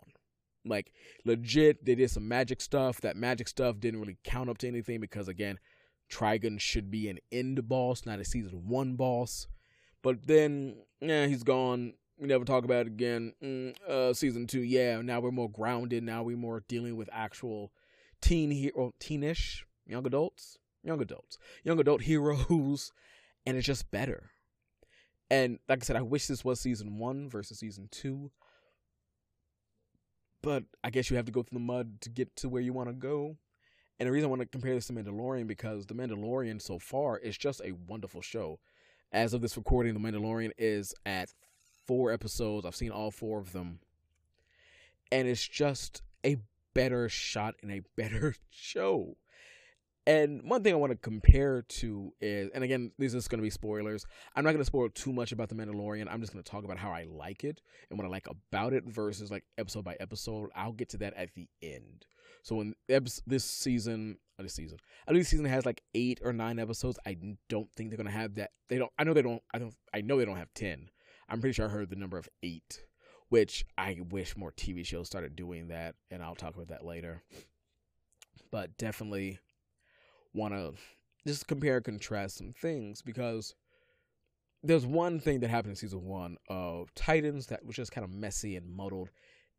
[0.65, 0.91] Like,
[1.25, 3.01] legit, they did some magic stuff.
[3.01, 5.59] That magic stuff didn't really count up to anything because, again,
[6.11, 9.47] Trigon should be an end boss, not a season one boss.
[10.01, 11.93] But then, yeah, he's gone.
[12.17, 13.33] We never talk about it again.
[13.43, 15.01] Mm, uh, season two, yeah.
[15.01, 16.03] Now we're more grounded.
[16.03, 17.71] Now we're more dealing with actual
[18.21, 22.91] teen here or teenish young adults, young adults, young adult heroes,
[23.45, 24.31] and it's just better.
[25.29, 28.31] And like I said, I wish this was season one versus season two.
[30.41, 32.73] But I guess you have to go through the mud to get to where you
[32.73, 33.37] want to go.
[33.99, 37.19] And the reason I want to compare this to Mandalorian because The Mandalorian so far
[37.19, 38.59] is just a wonderful show.
[39.11, 41.33] As of this recording, The Mandalorian is at
[41.85, 42.65] four episodes.
[42.65, 43.79] I've seen all four of them.
[45.11, 46.37] And it's just a
[46.73, 49.17] better shot and a better show.
[50.07, 53.43] And one thing I want to compare to is, and again, these are going to
[53.43, 54.05] be spoilers.
[54.35, 56.07] I'm not going to spoil too much about The Mandalorian.
[56.09, 58.73] I'm just going to talk about how I like it and what I like about
[58.73, 60.49] it versus like episode by episode.
[60.55, 62.05] I'll get to that at the end.
[62.41, 66.57] So when this season, uh, this season, I this season has like eight or nine
[66.57, 66.97] episodes.
[67.05, 67.17] I
[67.49, 68.51] don't think they're going to have that.
[68.69, 68.91] They don't.
[68.97, 69.43] I know they don't.
[69.53, 69.75] I don't.
[69.93, 70.89] I know they don't have ten.
[71.29, 72.83] I'm pretty sure I heard the number of eight,
[73.29, 77.21] which I wish more TV shows started doing that, and I'll talk about that later.
[78.49, 79.39] But definitely
[80.33, 80.73] want to
[81.25, 83.55] just compare and contrast some things because
[84.63, 88.11] there's one thing that happened in season one of Titans that was just kind of
[88.11, 89.09] messy and muddled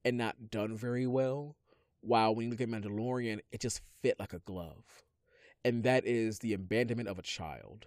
[0.04, 1.56] and not done very well.
[2.00, 5.04] While when you look at Mandalorian, it just fit like a glove.
[5.64, 7.86] And that is the abandonment of a child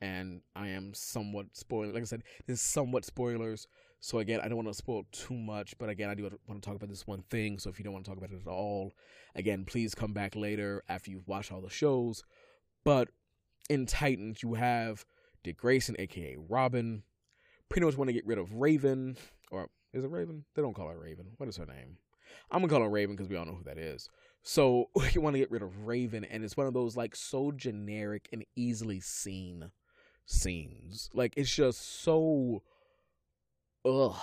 [0.00, 1.92] and I am somewhat spoiling.
[1.92, 3.66] Like I said, this is somewhat spoilers.
[4.00, 6.66] So again, I don't want to spoil too much, but again, I do want to
[6.66, 7.58] talk about this one thing.
[7.58, 8.92] So if you don't want to talk about it at all,
[9.34, 12.22] again, please come back later after you've watched all the shows.
[12.84, 13.08] But
[13.68, 15.04] in Titans, you have
[15.42, 17.02] Dick Grayson, aka Robin,
[17.68, 19.16] pretty much want to get rid of Raven,
[19.50, 20.44] or is it Raven?
[20.54, 21.26] They don't call her Raven.
[21.36, 21.98] What is her name?
[22.50, 24.08] I'm gonna call her Raven because we all know who that is.
[24.42, 27.52] So you want to get rid of Raven, and it's one of those like so
[27.52, 29.70] generic and easily seen
[30.24, 31.10] scenes.
[31.12, 32.62] Like it's just so
[33.88, 34.16] ugh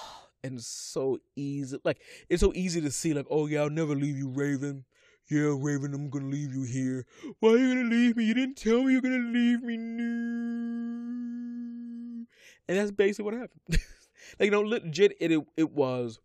[0.46, 1.78] and so easy.
[1.84, 2.00] Like
[2.30, 3.14] it's so easy to see.
[3.14, 4.86] Like oh yeah, I'll never leave you, Raven.
[5.30, 7.06] Yeah, Raven, I'm gonna leave you here.
[7.40, 8.26] Why are you gonna leave me?
[8.26, 9.76] You didn't tell me you're gonna leave me.
[9.78, 10.06] No.
[12.68, 13.62] And that's basically what happened.
[14.40, 16.20] like you know, legit, it, it it was.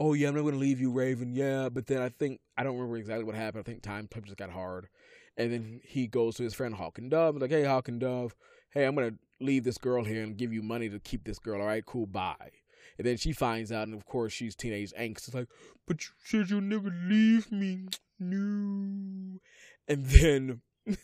[0.00, 1.34] Oh yeah, I'm not gonna leave you, Raven.
[1.34, 3.64] Yeah, but then I think I don't remember exactly what happened.
[3.66, 4.88] I think time just got hard,
[5.36, 7.36] and then he goes to his friend Hawk and Dove.
[7.36, 8.34] Like, hey, Hawk and Dove,
[8.70, 11.60] hey, I'm gonna leave this girl here and give you money to keep this girl.
[11.60, 12.52] All right, cool, bye.
[12.98, 15.28] And then she finds out, and of course she's teenage angst.
[15.28, 15.48] It's like,
[15.86, 17.86] but you said you'll never leave me.
[18.20, 19.38] No.
[19.86, 20.60] And then,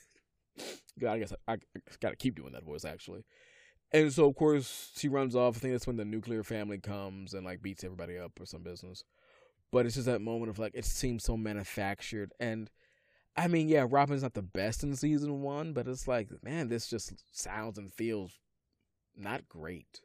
[0.98, 1.58] God, I guess I, I,
[2.00, 3.24] gotta keep doing that voice actually.
[3.92, 5.56] And so of course she runs off.
[5.56, 8.64] I think that's when the nuclear family comes and like beats everybody up or some
[8.64, 9.04] business.
[9.70, 12.68] But it's just that moment of like it seems so manufactured and
[13.36, 16.88] I mean, yeah, Robin's not the best in season one, but it's like, man, this
[16.88, 18.38] just sounds and feels
[19.16, 20.00] not great.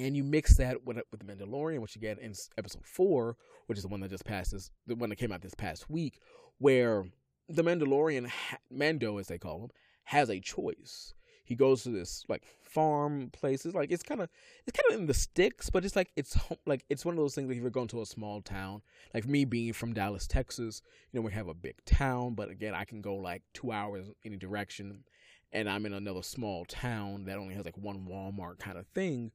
[0.00, 3.36] And you mix that with with the Mandalorian, which you get in episode four,
[3.66, 4.54] which is the one that just passed
[4.86, 6.20] the one that came out this past week,
[6.58, 7.04] where
[7.48, 8.30] the Mandalorian,
[8.70, 9.70] Mando as they call him,
[10.04, 11.14] has a choice.
[11.44, 14.28] He goes to this like farm places like it's kind of
[14.64, 17.34] it's kind of in the sticks but it's like it's like it's one of those
[17.34, 18.80] things like if you're going to a small town
[19.12, 22.72] like me being from dallas texas you know we have a big town but again
[22.72, 25.02] i can go like two hours any direction
[25.50, 29.32] and i'm in another small town that only has like one walmart kind of thing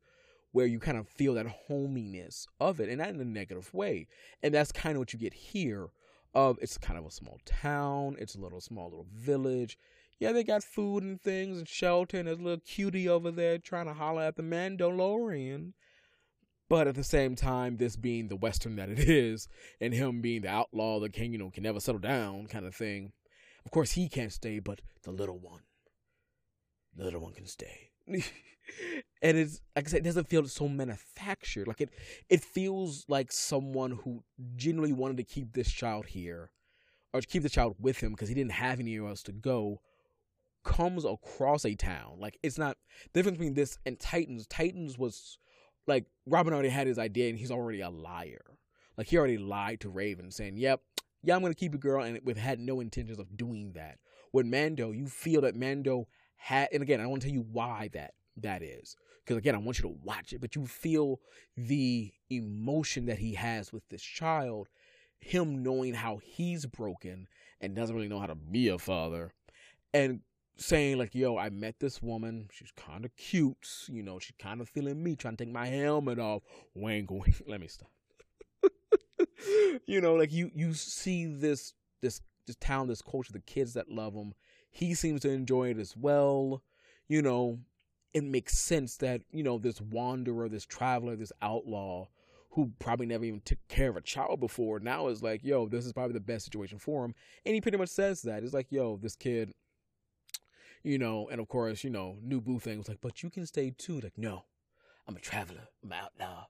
[0.55, 4.07] where you kind of feel that hominess of it and not in a negative way
[4.41, 5.89] and that's kind of what you get here
[6.35, 9.79] of it's kind of a small town, it's a little small little village.
[10.19, 13.57] Yeah, they got food and things and shelter, and there's a little cutie over there
[13.57, 15.73] trying to holler at the Mandalorian.
[16.67, 19.47] But at the same time, this being the Western that it is,
[19.79, 22.75] and him being the outlaw that can, you know, can never settle down kind of
[22.75, 23.13] thing.
[23.65, 25.61] Of course, he can't stay, but the little one,
[26.95, 27.91] the little one can stay.
[29.21, 31.67] and it's like I said, it doesn't feel so manufactured.
[31.67, 31.89] Like it,
[32.29, 34.23] it feels like someone who
[34.55, 36.51] genuinely wanted to keep this child here,
[37.13, 39.81] or to keep the child with him because he didn't have anywhere else to go.
[40.63, 42.17] Comes across a town.
[42.19, 42.77] Like it's not
[43.13, 44.47] the difference between this and Titans.
[44.47, 45.37] Titans was
[45.87, 48.57] like Robin already had his idea and he's already a liar.
[48.97, 50.81] Like he already lied to Raven saying, "Yep,
[51.23, 53.99] yeah, I'm gonna keep a girl," and we've had no intentions of doing that.
[54.33, 57.89] With Mando, you feel that Mando had, and again, I want to tell you why
[57.93, 61.19] that that is, because again, I want you to watch it, but you feel
[61.57, 64.67] the emotion that he has with this child,
[65.19, 67.27] him knowing how he's broken
[67.61, 69.33] and doesn't really know how to be a father,
[69.93, 70.21] and
[70.57, 72.49] saying like, "Yo, I met this woman.
[72.51, 73.67] She's kind of cute.
[73.87, 76.43] You know, she's kind of feeling me, trying to take my helmet off.
[76.75, 77.91] Wayne going, let me stop.
[79.85, 83.89] you know, like you you see this this this town, this culture, the kids that
[83.89, 84.33] love him.
[84.69, 86.61] He seems to enjoy it as well.
[87.07, 87.59] You know,
[88.15, 92.07] it makes sense that you know this wanderer, this traveler, this outlaw
[92.51, 95.85] who probably never even took care of a child before now is like, yo, this
[95.85, 97.13] is probably the best situation for him.
[97.45, 98.43] And he pretty much says that.
[98.43, 99.51] It's like, yo, this kid,
[100.81, 103.45] you know, and of course, you know, new boo thing was like, but you can
[103.45, 103.99] stay too.
[103.99, 104.45] Like, no,
[105.05, 105.67] I'm a traveler.
[105.83, 106.47] I'm out now.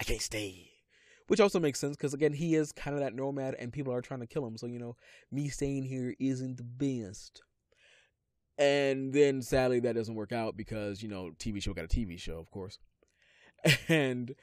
[0.00, 0.72] I can't stay.
[1.28, 4.02] Which also makes sense because again, he is kind of that nomad, and people are
[4.02, 4.56] trying to kill him.
[4.58, 4.96] So you know,
[5.30, 7.42] me staying here isn't the best.
[8.56, 12.18] And then sadly, that doesn't work out because you know, TV show got a TV
[12.18, 12.78] show, of course.
[13.88, 14.34] And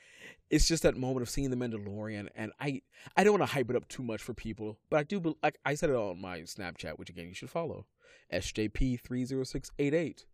[0.49, 2.81] it's just that moment of seeing the Mandalorian, and I
[3.15, 5.57] I don't want to hype it up too much for people, but I do like
[5.65, 7.85] I said it on my Snapchat, which again you should follow,
[8.33, 10.25] SJP three zero six eight eight,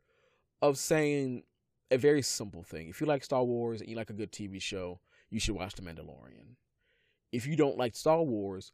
[0.61, 1.43] of saying
[1.91, 2.89] a very simple thing.
[2.89, 5.75] If you like Star Wars and you like a good TV show, you should watch
[5.75, 6.55] The Mandalorian.
[7.31, 8.71] If you don't like Star Wars,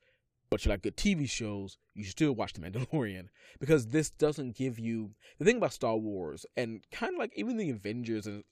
[0.54, 4.56] but you like good TV shows, you should still watch The Mandalorian because this doesn't
[4.56, 8.44] give you the thing about Star Wars and kind of like even the Avengers and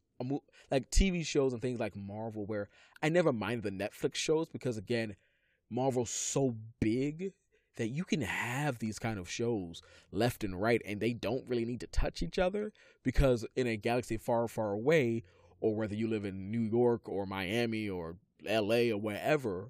[0.72, 2.70] like TV shows and things like Marvel, where
[3.04, 5.16] I never mind the Netflix shows because again,
[5.70, 7.34] Marvel's so big
[7.76, 11.66] that you can have these kind of shows left and right and they don't really
[11.66, 15.22] need to touch each other because in a galaxy far, far away,
[15.60, 19.70] or whether you live in New York or Miami or LA or wherever,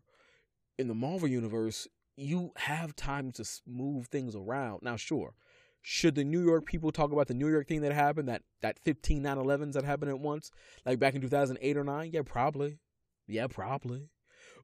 [0.78, 1.90] in the Marvel universe,
[2.22, 4.82] you have time to move things around.
[4.84, 5.34] Now, sure,
[5.82, 8.80] should the New York people talk about the New York thing that happened, that that
[8.80, 10.52] 15 9/11s that happened at once,
[10.86, 12.12] like back in 2008 or 9?
[12.14, 12.80] Yeah, probably.
[13.28, 14.10] Yeah, probably.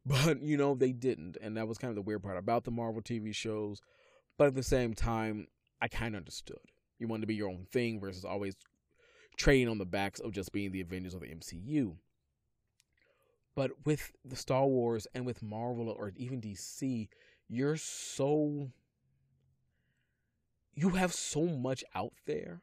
[0.05, 1.35] But, you know, they didn't.
[1.41, 3.81] And that was kind of the weird part about the Marvel TV shows.
[4.37, 5.47] But at the same time,
[5.81, 6.61] I kind of understood.
[6.97, 8.55] You wanted to be your own thing versus always
[9.35, 11.97] trading on the backs of just being the Avengers of the MCU.
[13.53, 17.09] But with the Star Wars and with Marvel or even DC,
[17.49, 18.71] you're so
[20.77, 22.61] you have so much out there.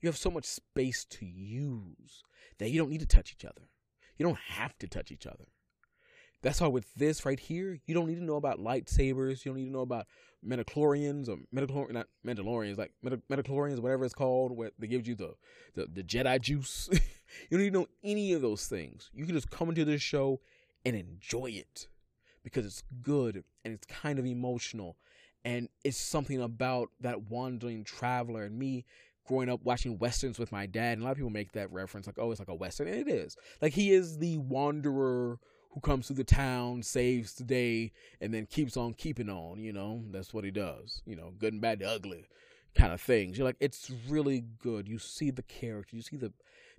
[0.00, 2.24] You have so much space to use
[2.58, 3.68] that you don't need to touch each other.
[4.16, 5.46] You don't have to touch each other.
[6.42, 9.44] That's why with this right here, you don't need to know about lightsabers.
[9.44, 10.06] You don't need to know about
[10.44, 15.34] Metachlorians or Metachlorians, not Mandalorians, like Metachlorians, whatever it's called, where they give you the,
[15.74, 16.88] the, the Jedi juice.
[16.92, 16.98] you
[17.50, 19.10] don't need to know any of those things.
[19.12, 20.40] You can just come into this show
[20.84, 21.86] and enjoy it
[22.42, 24.96] because it's good and it's kind of emotional.
[25.44, 28.84] And it's something about that wandering traveler and me
[29.26, 30.94] growing up watching westerns with my dad.
[30.94, 32.88] And a lot of people make that reference like oh it's like a western.
[32.88, 33.36] And it is.
[33.62, 35.38] Like he is the wanderer
[35.72, 39.72] who comes through the town saves the day and then keeps on keeping on you
[39.72, 40.02] know?
[40.10, 41.02] That's what he does.
[41.06, 42.26] You know good and bad ugly
[42.74, 43.38] kind of things.
[43.38, 44.88] You're like it's really good.
[44.88, 45.96] You see the character.
[45.96, 46.32] You see the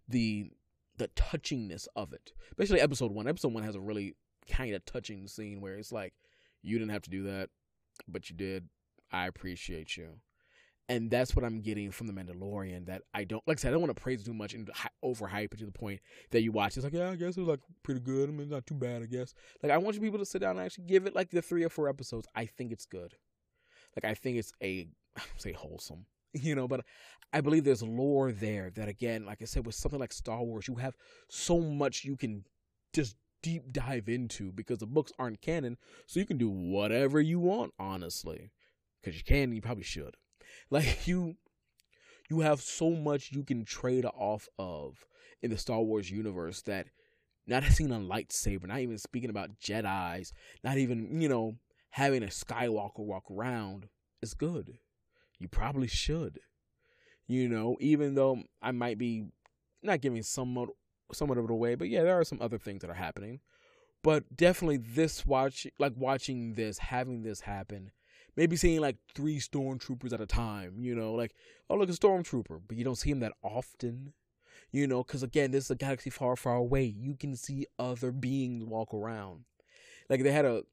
[0.08, 0.52] the
[0.97, 2.34] the touchingness of it.
[2.52, 3.28] Especially episode one.
[3.28, 4.13] Episode one has a really
[4.52, 6.14] kind of touching scene where it's like
[6.62, 7.49] you didn't have to do that
[8.08, 8.68] but you did.
[9.12, 10.18] I appreciate you.
[10.89, 12.86] And that's what I'm getting from The Mandalorian.
[12.88, 14.70] That I don't, like I said, I don't want to praise too much and
[15.04, 16.76] overhype it to the point that you watch.
[16.76, 18.30] It's like, yeah, I guess it was like pretty good.
[18.30, 19.34] I mean, not too bad, I guess.
[19.64, 21.64] Like, I want you people to sit down and actually give it like the three
[21.64, 22.28] or four episodes.
[22.36, 23.16] I think it's good.
[23.95, 24.88] Like, I think it's a,
[25.18, 26.84] I don't say wholesome, you know, but
[27.32, 30.68] I believe there's lore there that, again, like I said, with something like Star Wars,
[30.68, 30.95] you have
[31.30, 32.43] so much you can
[32.91, 37.39] just deep dive into because the books aren't canon, so you can do whatever you
[37.39, 38.52] want, honestly.
[39.02, 40.16] Because you can, you probably should.
[40.70, 41.36] Like you,
[42.30, 45.06] you have so much you can trade off of
[45.42, 46.88] in the Star Wars universe that
[47.48, 50.34] not seeing a lightsaber, not even speaking about Jedi's,
[50.64, 51.56] not even you know
[51.92, 53.88] having a Skywalker walk around
[54.22, 54.78] is good.
[55.39, 56.39] You probably should.
[57.28, 59.26] You know, even though I might be
[59.82, 60.70] not giving somewhat
[61.14, 63.39] somewhat of it away, but yeah, there are some other things that are happening.
[64.03, 67.91] But definitely this watch like watching this, having this happen,
[68.36, 71.34] maybe seeing like three stormtroopers at a time, you know, like,
[71.70, 74.14] oh look a stormtrooper, but you don't see him that often.
[74.72, 76.86] You know, because again, this is a galaxy far, far away.
[76.86, 79.43] You can see other beings walk around.
[80.09, 80.64] Like they had a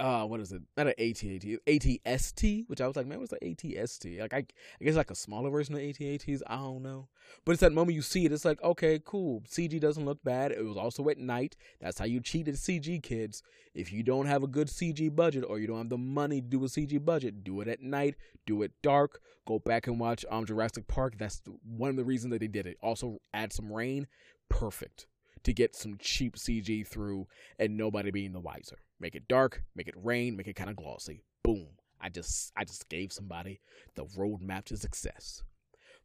[0.00, 0.62] uh what is it?
[0.76, 4.20] Not an ATAT, ATST, which I was like, man, what's the ATST?
[4.20, 6.42] Like I, I guess like a smaller version of ATATs.
[6.46, 7.08] I don't know,
[7.44, 8.32] but it's that moment you see it.
[8.32, 9.42] It's like, okay, cool.
[9.42, 10.52] CG doesn't look bad.
[10.52, 11.56] It was also at night.
[11.80, 13.42] That's how you cheat at CG, kids.
[13.74, 16.46] If you don't have a good CG budget or you don't have the money to
[16.46, 18.16] do a CG budget, do it at night.
[18.46, 19.20] Do it dark.
[19.46, 21.18] Go back and watch um Jurassic Park.
[21.18, 22.78] That's one of the reasons that they did it.
[22.82, 24.06] Also, add some rain.
[24.48, 25.06] Perfect
[25.44, 27.26] to get some cheap CG through
[27.58, 28.78] and nobody being the wiser.
[28.98, 31.24] Make it dark, make it rain, make it kind of glossy.
[31.42, 31.68] Boom.
[32.00, 33.60] I just I just gave somebody
[33.94, 35.42] the roadmap to success.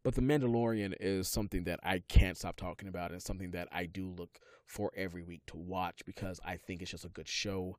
[0.03, 3.87] But The Mandalorian is something that I can't stop talking about and something that I
[3.87, 7.77] do look for every week to watch because I think it's just a good show.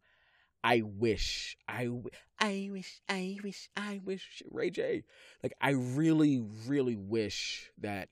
[0.64, 1.88] I wish, I,
[2.40, 5.04] I wish, I wish, I wish, Ray J.
[5.40, 8.08] Like, I really, really wish that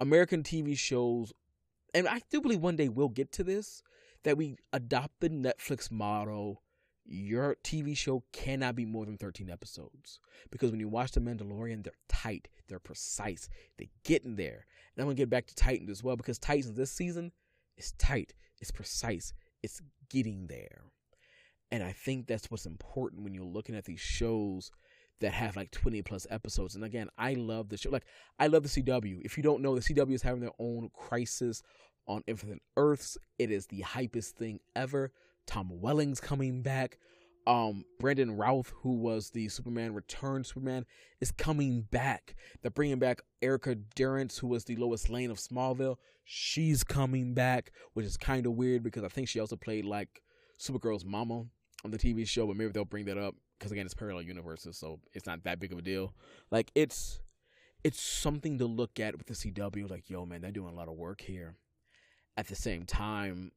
[0.00, 1.32] American TV shows
[1.94, 3.82] and I do believe one day we'll get to this
[4.24, 6.62] that we adopt the Netflix model.
[7.06, 10.18] Your TV show cannot be more than 13 episodes
[10.50, 14.66] because when you watch The Mandalorian, they're tight, they're precise, they get in there.
[14.96, 17.32] And I'm gonna get back to Titans as well because Titans this season
[17.76, 20.84] is tight, it's precise, it's getting there.
[21.70, 24.70] And I think that's what's important when you're looking at these shows
[25.20, 26.74] that have like 20 plus episodes.
[26.74, 27.90] And again, I love the show.
[27.90, 28.06] Like,
[28.38, 29.20] I love the CW.
[29.24, 31.62] If you don't know, the CW is having their own crisis
[32.06, 33.16] on Infinite Earths.
[33.38, 35.12] It is the hypest thing ever.
[35.46, 36.98] Tom Welling's coming back.
[37.46, 40.86] Um, Brandon Routh, who was the Superman Return Superman,
[41.20, 42.34] is coming back.
[42.62, 45.96] They're bringing back Erica Durance, who was the Lois Lane of Smallville.
[46.24, 50.22] She's coming back, which is kind of weird because I think she also played like
[50.58, 51.44] Supergirl's mama
[51.84, 54.76] on the TV show, but maybe they'll bring that up because again, it's parallel universes,
[54.76, 56.14] so it's not that big of a deal.
[56.50, 57.20] Like it's
[57.82, 59.90] it's something to look at with the CW.
[59.90, 61.56] Like, yo, man, they're doing a lot of work here
[62.36, 63.52] at the same time,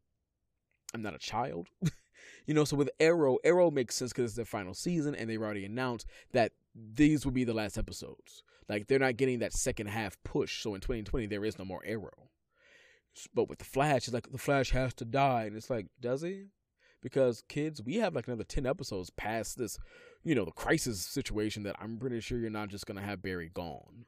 [0.94, 1.68] I'm not a child.
[2.46, 5.42] you know, so with Arrow, Arrow makes sense because it's their final season and they've
[5.42, 8.44] already announced that these will be the last episodes.
[8.70, 10.62] Like they're not getting that second half push.
[10.62, 12.30] So in 2020, there is no more Arrow.
[13.34, 16.22] But with the Flash, it's like the Flash has to die, and it's like, does
[16.22, 16.50] he?
[17.02, 19.78] Because kids, we have like another 10 episodes past this,
[20.24, 23.50] you know, the crisis situation that I'm pretty sure you're not just gonna have Barry
[23.54, 24.06] gone.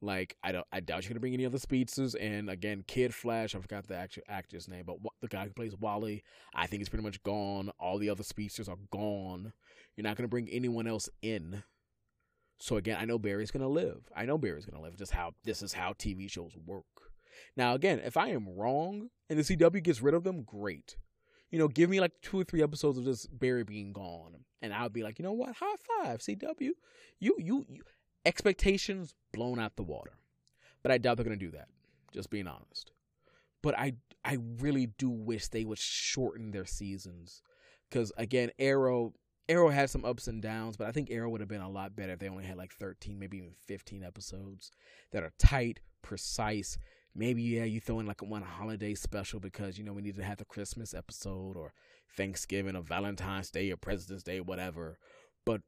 [0.00, 2.14] Like I don't, I doubt you're gonna bring any other speedsters.
[2.14, 5.76] And again, Kid Flash, I forgot the actual actor's name, but the guy who plays
[5.76, 6.22] Wally,
[6.54, 7.70] I think he's pretty much gone.
[7.80, 9.52] All the other speedsters are gone.
[9.96, 11.64] You're not gonna bring anyone else in.
[12.58, 14.08] So again, I know Barry's gonna live.
[14.14, 14.96] I know Barry's gonna live.
[14.96, 16.84] Just how this is how TV shows work.
[17.56, 20.96] Now, again, if I am wrong and the CW gets rid of them, great.
[21.54, 24.74] You know, give me like two or three episodes of just Barry being gone, and
[24.74, 25.54] I'll be like, you know what?
[25.54, 26.58] High five, CW.
[26.58, 26.74] You,
[27.20, 27.82] you, you
[28.26, 30.14] expectations blown out the water.
[30.82, 31.68] But I doubt they're to do that,
[32.12, 32.90] just being honest.
[33.62, 33.92] But I
[34.24, 37.40] I really do wish they would shorten their seasons
[37.88, 39.12] cuz again, Arrow
[39.48, 41.94] Arrow had some ups and downs, but I think Arrow would have been a lot
[41.94, 44.72] better if they only had like 13, maybe even 15 episodes
[45.12, 46.78] that are tight, precise.
[47.14, 50.16] Maybe yeah, you throw in like a one holiday special because you know we need
[50.16, 51.72] to have the Christmas episode or
[52.16, 54.98] Thanksgiving or Valentine's Day or President's Day, whatever.
[55.44, 55.62] But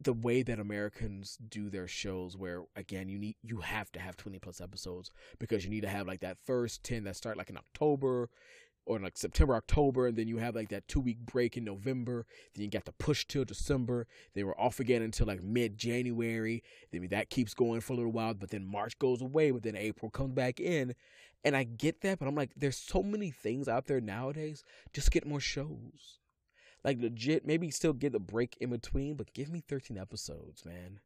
[0.00, 4.16] the way that Americans do their shows where again you need you have to have
[4.16, 7.50] 20 plus episodes because you need to have like that first 10 that start like
[7.50, 8.30] in October
[8.88, 12.26] or like September October and then you have like that 2 week break in November.
[12.54, 14.06] Then you got to push till December.
[14.34, 18.12] They were off again until like mid January then that keeps going for a little
[18.12, 20.94] while but then March goes away but then April comes back in.
[21.44, 24.64] And I get that but I'm like there's so many things out there nowadays.
[24.92, 26.18] Just get more shows.
[26.84, 31.00] Like legit, maybe still get a break in between, but give me 13 episodes, man.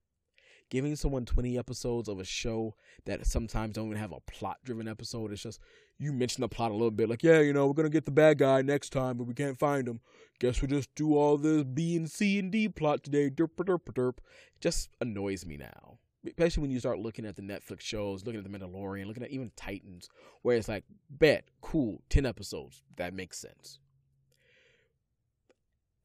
[0.70, 2.74] Giving someone 20 episodes of a show
[3.04, 5.32] that sometimes don't even have a plot driven episode.
[5.32, 5.60] It's just
[6.02, 8.10] you mention the plot a little bit, like, yeah, you know, we're gonna get the
[8.10, 10.00] bad guy next time, but we can't find him.
[10.40, 13.30] Guess we'll just do all this B and C and D plot today.
[13.30, 14.18] Derp derp derp.
[14.60, 18.50] Just annoys me now especially when you start looking at the Netflix shows, looking at
[18.50, 20.08] the Mandalorian, looking at even Titans,
[20.42, 23.78] where it's like, bet, cool, ten episodes, that makes sense.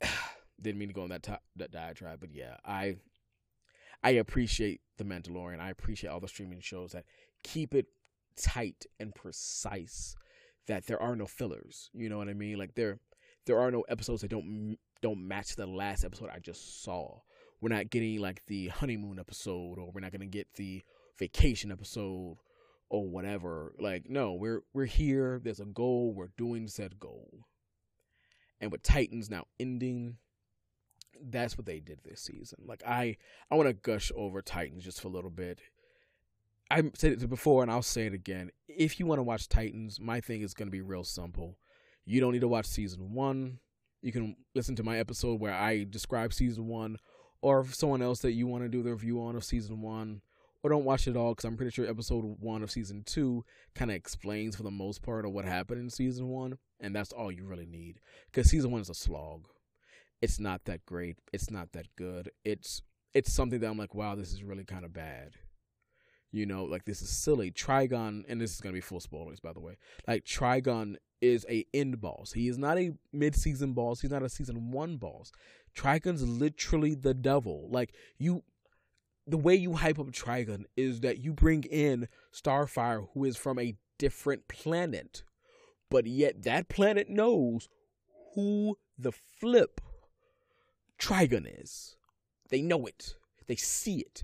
[0.62, 2.98] didn't mean to go on that top, that diatribe, but yeah, I
[4.04, 5.60] I appreciate the Mandalorian.
[5.60, 7.06] I appreciate all the streaming shows that
[7.43, 7.88] keep it
[8.38, 10.16] tight and precise.
[10.68, 11.90] That there are no fillers.
[11.94, 12.58] You know what I mean?
[12.58, 13.00] Like there
[13.46, 17.22] there are no episodes that don't don't match the last episode I just saw.
[17.62, 20.84] We're not getting like the honeymoon episode, or we're not gonna get the
[21.18, 22.38] vacation episode,
[22.90, 23.74] or whatever.
[23.80, 25.40] Like, no, we're we're here.
[25.44, 26.14] There's a goal.
[26.14, 27.46] We're doing said goal.
[28.60, 30.18] And with Titans now ending,
[31.22, 32.60] that's what they did this season.
[32.66, 33.18] Like I,
[33.52, 35.60] I want to gush over Titans just for a little bit.
[36.70, 38.51] I said it before, and I'll say it again.
[38.68, 41.57] If you want to watch Titans, my thing is going to be real simple.
[42.05, 43.59] You don't need to watch season one.
[44.01, 46.97] You can listen to my episode where I describe season one,
[47.41, 50.22] or if someone else that you want to do the review on of season one,
[50.63, 53.45] or don't watch it all because I'm pretty sure episode one of season two
[53.76, 57.11] kind of explains for the most part of what happened in season one, and that's
[57.11, 57.99] all you really need
[58.32, 59.47] because season one is a slog.
[60.22, 61.18] It's not that great.
[61.32, 62.32] It's not that good.
[62.43, 62.82] It's
[63.13, 65.32] it's something that I'm like, wow, this is really kind of bad.
[66.32, 67.51] You know, like this is silly.
[67.51, 69.78] Trigon, and this is gonna be full spoilers, by the way.
[70.07, 72.34] Like Trigon is a end boss.
[72.34, 74.01] He is not a mid-season boss.
[74.01, 75.32] He's not a season one boss.
[75.75, 77.67] Trigon's literally the devil.
[77.71, 78.43] Like you,
[79.25, 83.59] the way you hype up Trigon is that you bring in Starfire, who is from
[83.59, 85.23] a different planet,
[85.89, 87.67] but yet that planet knows
[88.36, 89.82] who the flip
[90.99, 91.95] Trigon is.
[92.49, 93.15] They know it.
[93.47, 94.23] They see it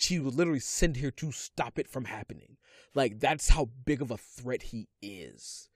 [0.00, 2.56] she was literally sent here to stop it from happening.
[2.94, 5.68] Like that's how big of a threat he is.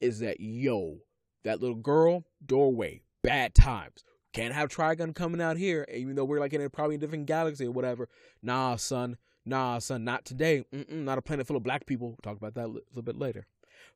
[0.00, 0.98] Is that yo,
[1.44, 4.04] that little girl, doorway, bad times.
[4.32, 7.26] Can't have Trigon coming out here, even though we're like in a probably a different
[7.26, 8.08] galaxy or whatever.
[8.40, 9.16] Nah, son.
[9.44, 10.04] Nah, son.
[10.04, 10.64] Not today.
[10.72, 12.08] Mm-mm, not a planet full of black people.
[12.08, 13.46] We'll talk about that a little bit later.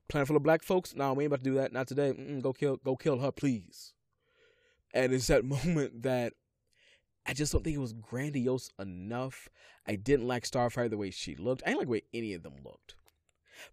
[0.08, 0.94] Planet full of black folks.
[0.94, 1.72] Nah, we ain't about to do that.
[1.72, 2.12] Not today.
[2.12, 2.76] Mm-mm, go kill.
[2.78, 3.94] Go kill her, please.
[4.92, 6.34] And it's that moment that
[7.26, 9.48] I just don't think it was grandiose enough.
[9.86, 11.62] I didn't like Starfire the way she looked.
[11.64, 12.94] I didn't like the way any of them looked.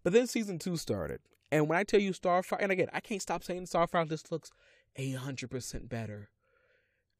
[0.03, 1.19] But then season two started.
[1.51, 4.51] And when I tell you Starfire, and again, I can't stop saying Starfire just looks
[4.95, 6.29] a hundred percent better.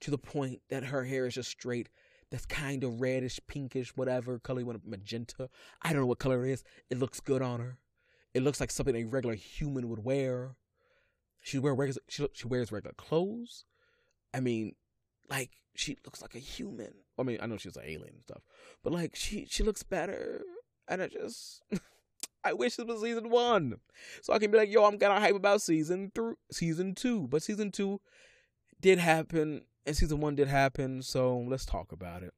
[0.01, 1.89] To the point that her hair is just straight.
[2.31, 5.49] That's kind of reddish, pinkish, whatever color you want, magenta.
[5.83, 6.63] I don't know what color it is.
[6.89, 7.77] It looks good on her.
[8.33, 10.55] It looks like something a regular human would wear.
[11.41, 13.65] She wear wears she, she wears regular clothes.
[14.33, 14.73] I mean,
[15.33, 16.93] like she looks like a human.
[17.17, 18.43] I mean, I know she's an alien and stuff,
[18.83, 20.43] but like she she looks better,
[20.87, 21.61] and I just
[22.43, 23.77] I wish it was season one,
[24.21, 27.27] so I can be like, yo, I'm kind of hype about season through season two,
[27.27, 27.99] but season two
[28.79, 31.01] did happen, and season one did happen.
[31.01, 32.33] So let's talk about it.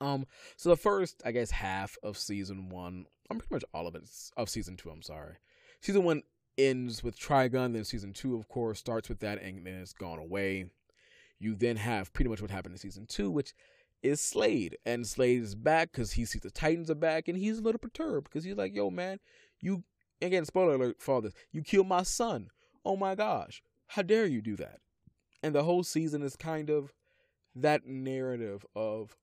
[0.00, 0.26] Um,
[0.56, 4.08] so the first, I guess, half of season one, I'm pretty much all of it
[4.36, 4.90] of season two.
[4.90, 5.36] I'm sorry,
[5.80, 6.22] season one
[6.56, 10.20] ends with Trigon, then season two, of course, starts with that, and then it's gone
[10.20, 10.66] away
[11.38, 13.54] you then have pretty much what happened in season two, which
[14.02, 14.76] is Slade.
[14.84, 17.78] And Slade is back because he sees the Titans are back and he's a little
[17.78, 19.18] perturbed because he's like, yo, man,
[19.60, 19.84] you,
[20.20, 22.50] again, spoiler alert for this, you killed my son.
[22.84, 24.80] Oh my gosh, how dare you do that?
[25.42, 26.92] And the whole season is kind of
[27.54, 29.16] that narrative of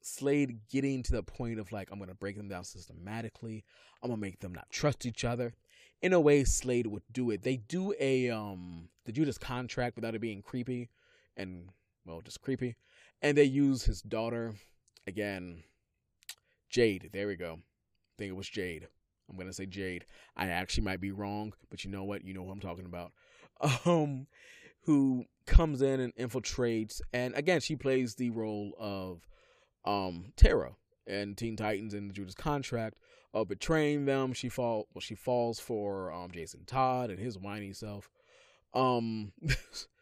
[0.00, 3.64] Slade getting to the point of like, I'm going to break them down systematically.
[4.02, 5.54] I'm going to make them not trust each other.
[6.02, 7.42] In a way, Slade would do it.
[7.42, 10.90] They do a, um, the Judas contract without it being creepy
[11.36, 11.68] and
[12.06, 12.76] well, just creepy.
[13.22, 14.54] And they use his daughter
[15.06, 15.62] again,
[16.68, 17.10] Jade.
[17.12, 17.54] There we go.
[17.54, 18.88] I think it was Jade.
[19.30, 20.04] I'm gonna say Jade.
[20.36, 22.24] I actually might be wrong, but you know what?
[22.24, 23.12] You know who I'm talking about.
[23.86, 24.26] Um,
[24.82, 29.26] who comes in and infiltrates, and again, she plays the role of
[29.84, 30.72] um Tara
[31.06, 32.98] and Teen Titans and Judas Contract
[33.32, 34.32] of betraying them.
[34.32, 38.10] She fall well, she falls for um Jason Todd and his whiny self.
[38.74, 39.32] Um,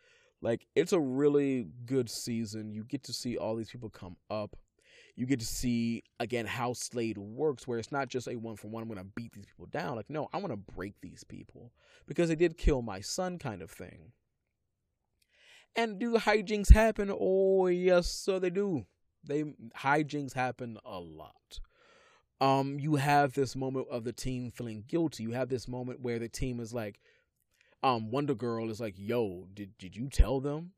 [0.42, 2.72] Like it's a really good season.
[2.72, 4.56] You get to see all these people come up.
[5.14, 8.68] You get to see again how Slade works, where it's not just a one for
[8.68, 8.82] one.
[8.82, 9.96] I'm to beat these people down.
[9.96, 11.72] Like no, I want to break these people
[12.06, 14.12] because they did kill my son, kind of thing.
[15.76, 17.14] And do hijinks happen?
[17.18, 18.84] Oh yes, so they do.
[19.24, 19.44] They
[19.78, 21.60] hijinks happen a lot.
[22.40, 25.22] Um, you have this moment of the team feeling guilty.
[25.22, 26.98] You have this moment where the team is like,
[27.82, 30.72] um Wonder Girl is like, "Yo, did did you tell them?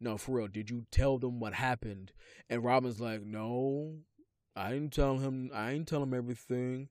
[0.00, 2.12] No, for real, did you tell them what happened?"
[2.50, 4.00] And Robin's like, "No,
[4.56, 5.50] I didn't tell him.
[5.54, 6.88] I didn't tell him everything."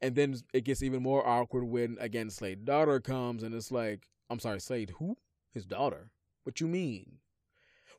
[0.00, 4.06] And then it gets even more awkward when again Slade's daughter comes and it's like,
[4.30, 5.16] "I'm sorry, Slade, who?
[5.52, 6.10] His daughter?
[6.44, 7.18] What you mean?"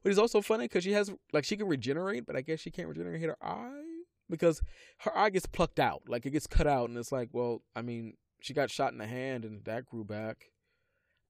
[0.03, 2.70] But it's also funny because she has like she can regenerate, but I guess she
[2.72, 3.82] can't regenerate her eye
[4.30, 4.62] because
[4.99, 7.82] her eye gets plucked out, like it gets cut out, and it's like, well, I
[7.82, 10.51] mean, she got shot in the hand and that grew back.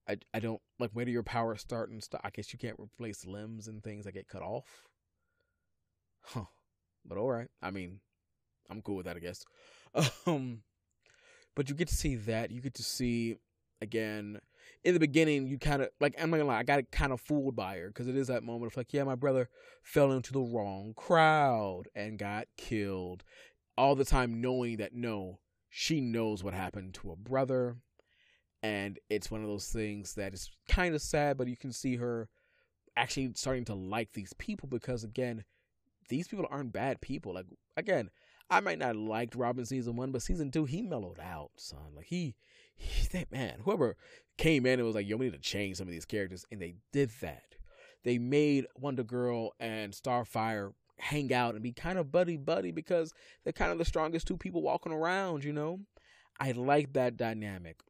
[0.07, 2.21] I, I don't like where do your powers start and stop?
[2.23, 4.87] I guess you can't replace limbs and things that get cut off.
[6.21, 6.45] Huh.
[7.05, 7.49] But all right.
[7.61, 7.99] I mean,
[8.69, 9.43] I'm cool with that, I guess.
[10.27, 10.63] Um,
[11.55, 12.51] but you get to see that.
[12.51, 13.37] You get to see
[13.81, 14.39] again,
[14.83, 17.21] in the beginning, you kind of like I'm not gonna lie, I got kind of
[17.21, 19.49] fooled by her because it is that moment of like, yeah, my brother
[19.83, 23.23] fell into the wrong crowd and got killed.
[23.77, 25.39] All the time, knowing that no,
[25.69, 27.77] she knows what happened to a brother,
[28.65, 31.97] and it's one of those things that is kind of sad, but you can see
[31.97, 32.27] her
[32.97, 35.43] actually starting to like these people because again,
[36.09, 37.35] these people aren't bad people.
[37.35, 37.45] Like
[37.77, 38.09] again,
[38.49, 41.93] I might not liked Robin season one, but season two he mellowed out, son.
[41.95, 42.33] Like he,
[42.75, 43.97] he that man, whoever
[44.39, 46.59] came in and was like, "Yo, we need to change some of these characters," and
[46.59, 47.57] they did that.
[48.03, 53.13] They made Wonder Girl and Starfire hang out and be kind of buddy buddy because
[53.43, 55.43] they're kind of the strongest two people walking around.
[55.43, 55.81] You know,
[56.39, 57.81] I like that dynamic.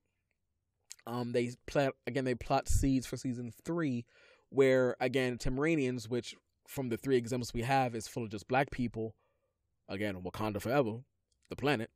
[1.08, 2.26] Um, they plot again.
[2.26, 4.06] They plot seeds for season three,
[4.50, 6.36] where again Tamaraneans, which
[6.68, 9.16] from the three examples we have, is full of just black people
[9.90, 11.00] again, Wakanda forever,
[11.50, 11.90] the planet,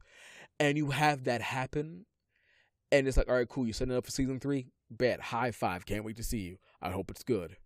[0.60, 2.06] and you have that happen,
[2.90, 5.86] and it's like, all right, cool, You're setting up for season three, bet, high five,
[5.86, 6.58] can't wait to see you.
[6.80, 7.56] I hope it's good.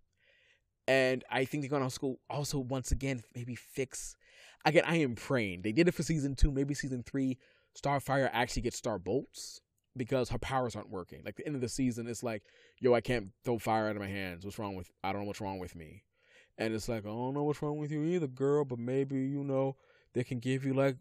[0.88, 4.16] And I think they're gonna also, also once again maybe fix.
[4.64, 7.38] Again, I am praying they did it for season two, maybe season three.
[7.76, 9.60] Starfire actually gets star bolts
[9.96, 11.22] because her powers aren't working.
[11.24, 12.42] Like the end of the season, it's like,
[12.80, 14.44] yo, I can't throw fire out of my hands.
[14.44, 14.90] What's wrong with?
[15.02, 16.04] I don't know what's wrong with me.
[16.58, 19.44] And it's like, I don't know what's wrong with you either, girl, but maybe, you
[19.44, 19.76] know,
[20.14, 20.96] they can give you like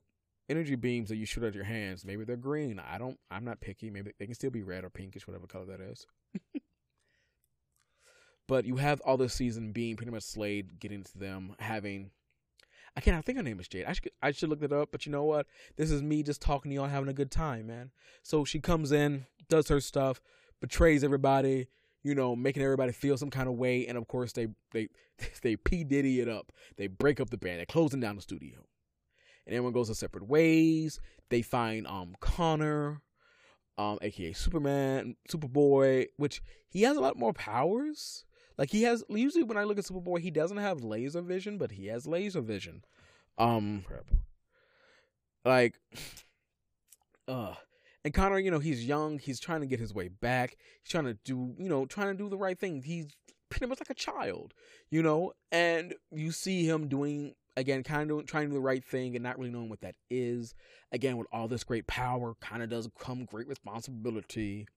[0.50, 2.06] energy beams that you shoot at your hands.
[2.06, 2.80] Maybe they're green.
[2.80, 3.90] I don't, I'm not picky.
[3.90, 6.06] Maybe they can still be red or pinkish, whatever color that is.
[8.48, 12.12] but you have all this season being pretty much Slade getting to them having.
[12.98, 13.18] I can't.
[13.18, 13.86] I think her name is Jade.
[13.86, 14.12] I should.
[14.22, 14.90] I should look that up.
[14.92, 15.48] But you know what?
[15.76, 17.92] This is me just talking to y'all, having a good time, man.
[18.24, 20.22] So she comes in, does her stuff,
[20.62, 21.68] betrays everybody
[22.06, 23.88] you know, making everybody feel some kind of way.
[23.88, 24.90] And of course, they they
[25.42, 26.52] they P Diddy it up.
[26.78, 27.58] They break up the band.
[27.58, 28.60] They're closing down the studio,
[29.46, 31.00] and everyone goes their separate ways.
[31.30, 33.02] They find um Connor,
[33.80, 38.24] um, aka Superman, Superboy, which he has a lot more powers.
[38.58, 41.72] Like he has usually when I look at Superboy, he doesn't have laser vision, but
[41.72, 42.84] he has laser vision.
[43.38, 43.84] Um,
[45.44, 45.76] like,
[47.28, 47.56] uh,
[48.04, 49.20] and Connor, you know, he's young.
[49.20, 50.58] He's trying to get his way back.
[50.84, 52.84] He's trying to do, you know, trying to do the right thing.
[52.84, 53.08] He's
[53.50, 54.54] pretty much like a child,
[54.90, 55.34] you know.
[55.52, 59.24] And you see him doing again, kind of trying to do the right thing and
[59.24, 60.54] not really knowing what that is.
[60.92, 64.68] Again, with all this great power, kind of does come great responsibility.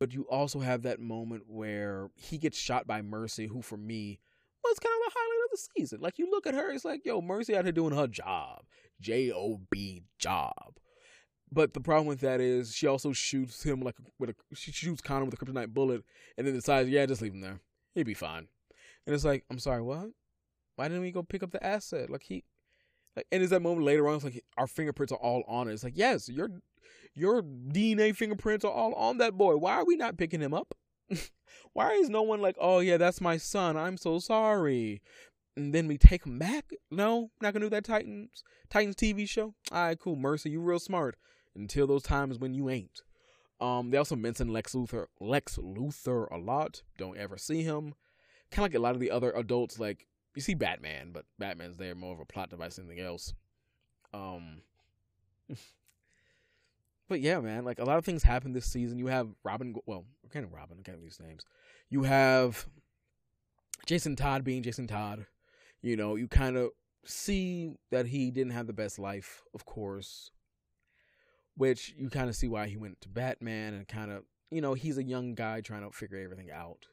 [0.00, 4.18] But you also have that moment where he gets shot by Mercy, who for me
[4.64, 6.00] was kind of the highlight of the season.
[6.00, 8.64] Like you look at her, it's like, yo, Mercy out here doing her job,
[9.00, 10.78] J O B job.
[11.52, 15.02] But the problem with that is she also shoots him like with a she shoots
[15.02, 16.02] Connor with a kryptonite bullet
[16.38, 17.60] and then decides, yeah, just leave him there.
[17.94, 18.48] He'd be fine.
[19.06, 20.10] And it's like, I'm sorry, what?
[20.76, 22.08] Why didn't we go pick up the asset?
[22.08, 22.44] Like he
[23.16, 25.72] like and is that moment later on it's like our fingerprints are all on it.
[25.72, 26.48] It's like, yes, your
[27.14, 29.56] your DNA fingerprints are all on that boy.
[29.56, 30.74] Why are we not picking him up?
[31.72, 33.76] Why is no one like, oh yeah, that's my son.
[33.76, 35.02] I'm so sorry.
[35.56, 36.70] And then we take him back?
[36.90, 39.54] No, not gonna do that Titans Titans TV show.
[39.72, 40.16] All right, cool.
[40.16, 41.16] Mercy, you real smart
[41.54, 43.02] until those times when you ain't.
[43.60, 46.82] Um, they also mention Lex Luthor, Lex Luthor a lot.
[46.96, 47.94] Don't ever see him.
[48.50, 51.76] Kind of like a lot of the other adults, like you see Batman, but Batman's
[51.76, 53.34] there more of a plot device than anything else.
[54.14, 54.62] Um,
[57.10, 58.98] but yeah, man, like a lot of things happen this season.
[58.98, 61.44] You have Robin, well, kind of Robin, I can't use names.
[61.90, 62.66] You have
[63.84, 65.26] Jason Todd being Jason Todd.
[65.82, 66.70] You know, you kind of
[67.04, 70.30] see that he didn't have the best life, of course
[71.60, 74.72] which you kind of see why he went to Batman and kind of, you know,
[74.72, 76.86] he's a young guy trying to figure everything out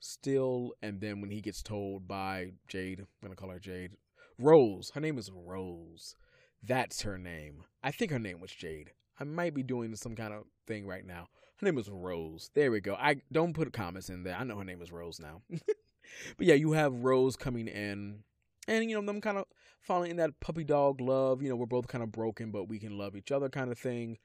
[0.00, 0.72] still.
[0.82, 3.96] And then when he gets told by Jade, I'm going to call her Jade,
[4.38, 6.14] Rose, her name is Rose.
[6.62, 7.64] That's her name.
[7.82, 8.92] I think her name was Jade.
[9.18, 11.28] I might be doing some kind of thing right now.
[11.58, 12.50] Her name is Rose.
[12.54, 12.94] There we go.
[12.94, 14.36] I don't put comments in there.
[14.36, 15.42] I know her name is Rose now.
[15.50, 18.24] but yeah, you have Rose coming in
[18.66, 19.44] and you know them kind of
[19.80, 21.42] falling in that puppy dog love.
[21.42, 23.78] You know, we're both kind of broken, but we can love each other kind of
[23.78, 24.18] thing.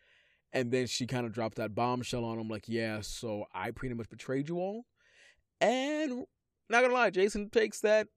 [0.51, 3.93] And then she kind of dropped that bombshell on him, like, yeah, so I pretty
[3.93, 4.85] much betrayed you all.
[5.61, 6.25] And
[6.69, 8.07] not gonna lie, Jason takes that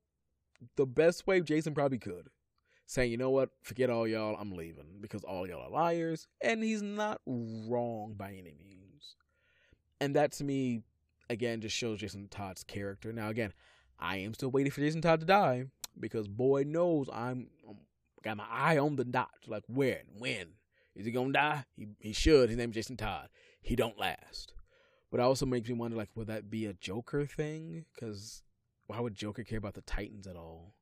[0.76, 2.28] the best way Jason probably could.
[2.86, 6.26] Saying, you know what, forget all y'all, I'm leaving because all y'all are liars.
[6.42, 9.16] And he's not wrong by any means.
[10.00, 10.82] And that to me,
[11.30, 13.12] again, just shows Jason Todd's character.
[13.12, 13.52] Now, again,
[13.98, 15.66] I am still waiting for Jason Todd to die
[15.98, 17.78] because boy knows I'm, I'm
[18.22, 19.30] got my eye on the dot.
[19.46, 20.48] Like when, when
[20.94, 21.64] is he gonna die?
[21.76, 22.48] He he should.
[22.48, 23.28] His name's Jason Todd.
[23.60, 24.54] He don't last.
[25.10, 27.84] But it also makes me wonder, like, would that be a Joker thing?
[27.94, 28.42] Because
[28.86, 30.74] why would Joker care about the Titans at all?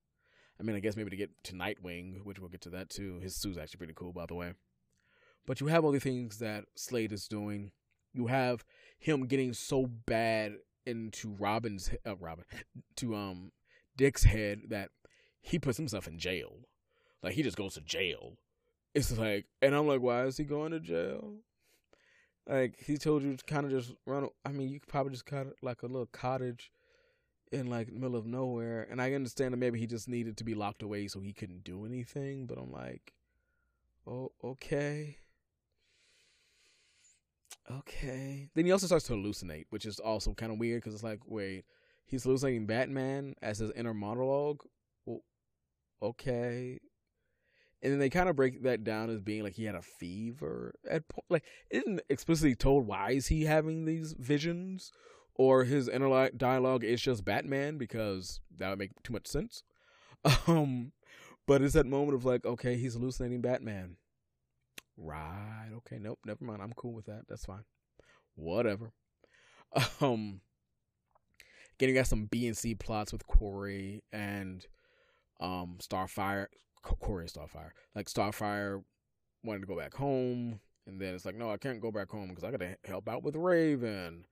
[0.60, 3.18] I mean, I guess maybe to get to Nightwing, which we'll get to that too.
[3.20, 4.52] His suit's actually pretty cool, by the way.
[5.46, 7.72] But you have all the things that Slade is doing.
[8.12, 8.64] you have
[8.98, 12.44] him getting so bad into Robin's uh, Robin
[12.96, 13.52] to um
[13.96, 14.90] Dick's head that
[15.40, 16.66] he puts himself in jail.
[17.22, 18.34] Like he just goes to jail.
[18.94, 21.36] It's like, and I'm like, why is he going to jail?
[22.46, 24.28] Like he told you to kind of just run.
[24.44, 26.70] I mean, you could probably just cut like a little cottage
[27.52, 28.86] in like the middle of nowhere.
[28.90, 31.64] And I understand that maybe he just needed to be locked away so he couldn't
[31.64, 32.46] do anything.
[32.46, 33.12] But I'm like,
[34.06, 35.18] oh, okay.
[37.70, 38.48] Okay.
[38.54, 41.20] Then he also starts to hallucinate, which is also kind of weird because it's like,
[41.26, 41.64] wait,
[42.06, 44.62] he's hallucinating Batman as his inner monologue.
[45.06, 45.20] Well,
[46.02, 46.80] okay.
[47.82, 50.74] And then they kind of break that down as being like he had a fever
[50.88, 51.24] at point.
[51.30, 54.92] Like it isn't explicitly told why is he having these visions,
[55.34, 59.62] or his inner dialogue is just Batman because that would make too much sense.
[60.46, 60.92] Um,
[61.46, 63.96] but it's that moment of like, okay, he's hallucinating Batman.
[64.96, 65.70] Right.
[65.78, 65.98] Okay.
[65.98, 66.18] Nope.
[66.26, 66.60] Never mind.
[66.60, 67.22] I'm cool with that.
[67.28, 67.64] That's fine.
[68.34, 68.92] Whatever.
[70.00, 70.40] Um.
[71.78, 74.66] Getting got some B and C plots with Kory and
[75.40, 76.48] um Starfire.
[76.82, 77.70] Kory and Starfire.
[77.94, 78.82] Like Starfire
[79.42, 82.28] wanted to go back home, and then it's like, no, I can't go back home
[82.28, 84.24] because I got to help out with Raven,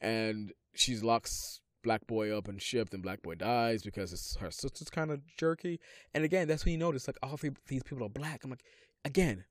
[0.00, 4.50] and she locks Black Boy up and shipped, and Black Boy dies because it's, her
[4.50, 5.80] sister's kind of jerky.
[6.14, 7.38] And again, that's when you notice like all
[7.68, 8.44] these people are black.
[8.44, 8.64] I'm like,
[9.04, 9.44] again,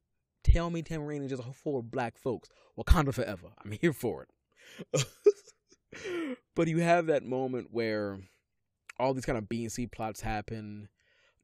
[0.44, 2.50] Tell me Tamaran is just a full of black folks.
[2.78, 3.48] Wakanda forever.
[3.64, 4.26] I'm here for
[4.94, 5.06] it.
[6.56, 8.20] but you have that moment where
[9.00, 10.90] all these kind of B and C plots happen.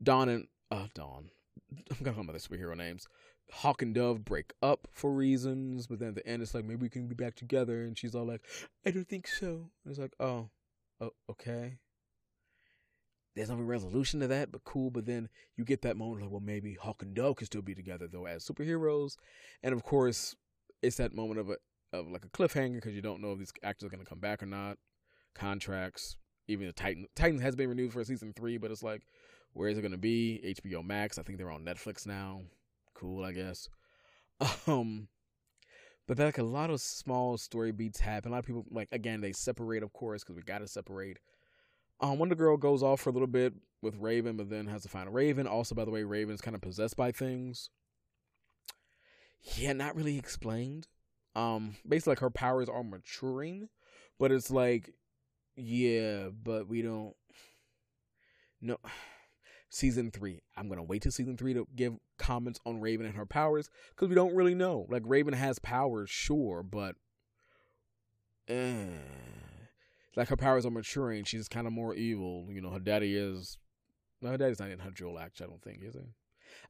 [0.01, 1.29] Dawn and uh Dawn.
[1.91, 3.07] I'm gonna call them other superhero names.
[3.51, 6.81] Hawk and Dove break up for reasons, but then at the end it's like maybe
[6.81, 8.45] we can be back together, and she's all like,
[8.85, 10.49] "I don't think so." And it's like, "Oh,
[11.01, 11.79] oh, okay."
[13.35, 14.89] there's no resolution to that, but cool.
[14.89, 17.75] But then you get that moment like, well, maybe Hawk and Dove can still be
[17.75, 19.15] together though as superheroes,
[19.63, 20.35] and of course,
[20.81, 21.57] it's that moment of a
[21.93, 24.43] of like a cliffhanger because you don't know if these actors are to come back
[24.43, 24.77] or not.
[25.35, 29.03] Contracts, even the Titan Titan has been renewed for season three, but it's like,
[29.53, 30.55] where is it to be?
[30.61, 31.17] HBO Max.
[31.17, 32.41] I think they're on Netflix now.
[32.99, 33.69] Cool, I guess.
[34.67, 35.09] Um,
[36.07, 38.31] but like a lot of small story beats happen.
[38.31, 41.19] A lot of people like again they separate, of course, because we got to separate
[42.01, 44.89] um, Wonder Girl goes off for a little bit with Raven, but then has to
[44.89, 45.47] find Raven.
[45.47, 47.69] Also, by the way, Raven's kind of possessed by things.
[49.55, 50.87] Yeah, not really explained.
[51.35, 53.69] Um, basically, like her powers are maturing,
[54.17, 54.93] but it's like,
[55.55, 57.15] yeah, but we don't.
[58.61, 58.75] No,
[59.69, 60.41] season three.
[60.57, 64.09] I'm gonna wait till season three to give comments on Raven and her powers because
[64.09, 64.85] we don't really know.
[64.89, 66.95] Like Raven has powers, sure, but.
[68.49, 68.87] Uh,
[70.15, 71.23] like her powers are maturing.
[71.23, 72.47] She's kind of more evil.
[72.49, 73.57] You know, her daddy is.
[74.21, 75.41] No, her daddy's not in her dual act.
[75.41, 76.01] I don't think is he.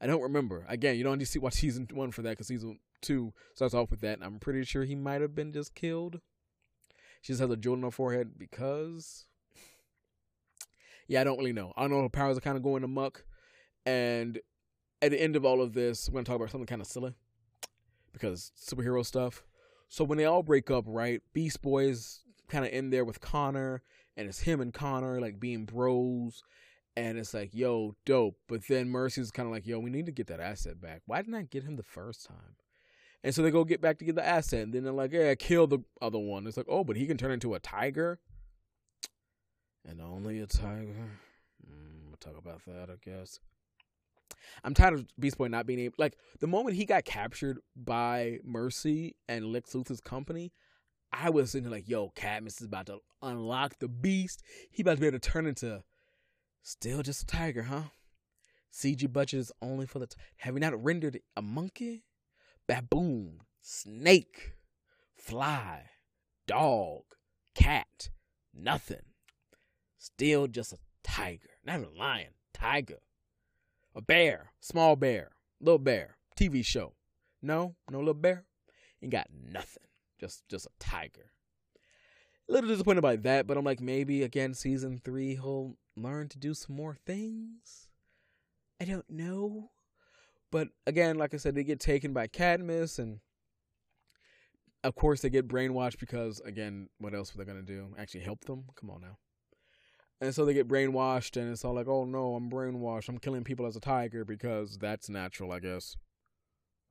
[0.02, 0.66] I don't remember.
[0.68, 3.74] Again, you don't need to see watch season one for that because season two starts
[3.74, 4.16] off with that.
[4.16, 6.20] And I'm pretty sure he might have been just killed.
[7.22, 9.26] She just has a jewel on her forehead because.
[11.10, 11.74] Yeah, I don't really know.
[11.76, 12.04] I don't know.
[12.04, 13.26] Her powers are kind of going amok,
[13.84, 14.40] and
[15.02, 17.16] at the end of all of this, we're gonna talk about something kind of silly
[18.14, 19.44] because superhero stuff.
[19.88, 21.22] So when they all break up, right?
[21.34, 23.82] Beast Boys kind of in there with Connor,
[24.16, 26.44] and it's him and Connor like being bros,
[26.96, 28.38] and it's like, yo, dope.
[28.48, 31.02] But then Mercy's kind of like, yo, we need to get that asset back.
[31.08, 32.56] Why didn't I get him the first time?
[33.24, 35.34] And so they go get back to get the asset, and then they're like, yeah,
[35.34, 36.46] kill the other one.
[36.46, 38.20] It's like, oh, but he can turn into a tiger,
[39.88, 41.20] and only a tiger.
[41.66, 43.40] Mm, we'll talk about that, I guess.
[44.64, 48.40] I'm tired of Beast Boy not being able like the moment he got captured by
[48.44, 50.52] Mercy and Lex Luthor's company,
[51.12, 54.44] I was sitting like, yo, Cadmus is about to unlock the beast.
[54.72, 55.84] He about to be able to turn into
[56.62, 57.84] still just a tiger, huh?
[58.72, 60.08] CG budget is only for the.
[60.08, 62.04] T- Have we not rendered a monkey,
[62.68, 64.54] baboon, snake,
[65.18, 65.86] fly,
[66.46, 67.02] dog,
[67.56, 68.10] cat,
[68.54, 69.09] nothing?
[70.00, 73.02] Still just a tiger, not even a lion, tiger,
[73.94, 75.32] a bear, small bear,
[75.62, 76.94] little bear, TV show.
[77.42, 78.46] No, no little bear.
[79.02, 79.84] Ain't got nothing
[80.20, 81.32] just just a tiger.
[82.48, 86.40] A little disappointed by that, but I'm like maybe again season three he'll learn to
[86.40, 87.88] do some more things.
[88.82, 89.72] I don't know,
[90.52, 93.20] but again, like I said, they get taken by Cadmus, and
[94.84, 97.94] of course they get brainwashed because again, what else were they gonna do?
[97.98, 98.66] Actually help them?
[98.76, 99.18] Come on now.
[100.22, 103.08] And so they get brainwashed, and it's all like, oh no, I'm brainwashed.
[103.08, 105.96] I'm killing people as a tiger because that's natural, I guess.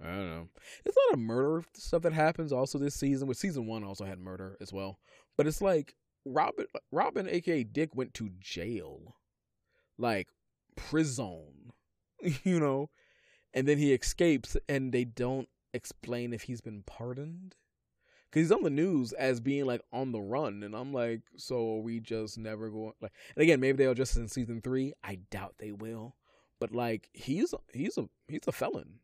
[0.03, 0.49] I don't know.
[0.85, 3.27] There's a lot of murder stuff that happens also this season.
[3.29, 4.99] With season one also had murder as well.
[5.37, 9.17] But it's like Robin Robin aka Dick went to jail.
[9.99, 10.29] Like
[10.77, 11.73] prison.
[12.45, 12.91] you know?
[13.55, 17.57] And then he escapes and they don't explain if he's been pardoned.
[18.31, 21.77] Because he's on the news as being like on the run, and I'm like, so
[21.77, 22.93] are we just never going?
[23.01, 24.93] Like, and again, maybe they'll just in season three.
[25.03, 26.15] I doubt they will,
[26.61, 29.01] but like he's he's a he's a felon.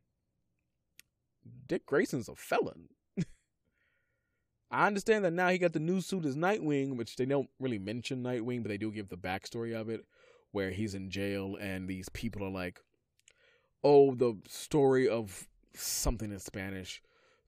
[1.66, 2.88] Dick Grayson's a felon.
[4.70, 7.78] I understand that now he got the new suit as Nightwing, which they don't really
[7.78, 10.04] mention Nightwing, but they do give the backstory of it,
[10.52, 12.80] where he's in jail and these people are like,
[13.82, 17.00] "Oh, the story of something in Spanish."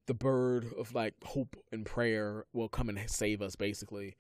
[0.07, 4.17] The bird of like hope and prayer will come and save us basically.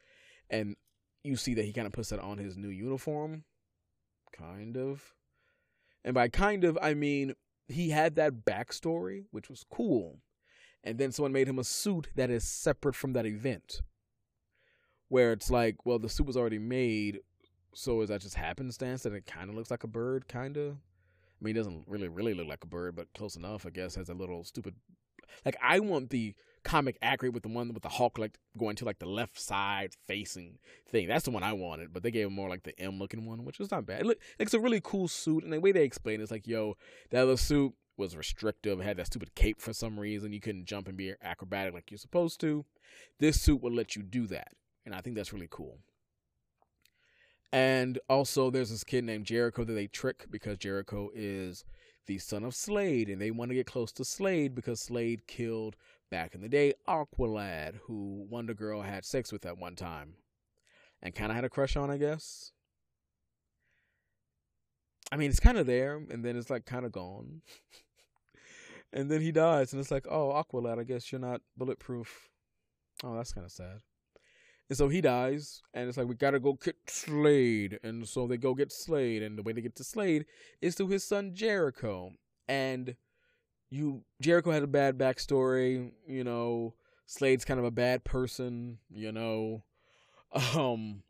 [0.50, 0.76] And
[1.22, 3.44] you see that he kind of puts that on his new uniform.
[4.36, 5.14] Kind of.
[6.04, 7.34] And by kind of i mean
[7.68, 10.20] he had that backstory which was cool.
[10.84, 13.82] And then someone made him a suit that is separate from that event.
[15.08, 17.20] Where it's like well the suit was already made
[17.74, 20.76] so is that just happenstance that it kind of looks like a bird kind of
[21.40, 23.94] I mean, he doesn't really, really look like a bird, but close enough, I guess.
[23.96, 24.74] Has a little stupid
[25.44, 26.34] like I want the
[26.66, 29.92] comic accurate with the one with the Hulk like going to like the left side
[30.08, 30.58] facing
[30.88, 31.06] thing.
[31.06, 33.44] That's the one I wanted, but they gave him more like the M looking one,
[33.44, 34.04] which was not bad.
[34.04, 36.76] It it's a really cool suit, and the way they explain it is like, yo,
[37.10, 40.32] that other suit was restrictive, had that stupid cape for some reason.
[40.32, 42.64] You couldn't jump and be acrobatic like you're supposed to.
[43.20, 44.48] This suit will let you do that,
[44.84, 45.78] and I think that's really cool.
[47.52, 51.64] And also, there's this kid named Jericho that they trick because Jericho is
[52.06, 55.76] the son of Slade, and they want to get close to Slade because Slade killed
[56.10, 60.14] back in the day Aqualad, who Wonder Girl had sex with at one time,
[61.02, 62.52] and kind of had a crush on, I guess.
[65.12, 67.42] I mean, it's kind of there, and then it's like kind of gone.
[68.92, 72.28] and then he dies, and it's like, oh, Aqualad, I guess you're not bulletproof.
[73.04, 73.80] Oh, that's kind of sad.
[74.68, 77.78] And so he dies, and it's like, we gotta go get Slade.
[77.84, 80.26] And so they go get Slade, and the way they get to Slade
[80.60, 82.12] is through his son Jericho.
[82.48, 82.96] And
[83.70, 86.74] you Jericho had a bad backstory, you know,
[87.06, 89.62] Slade's kind of a bad person, you know.
[90.54, 91.02] Um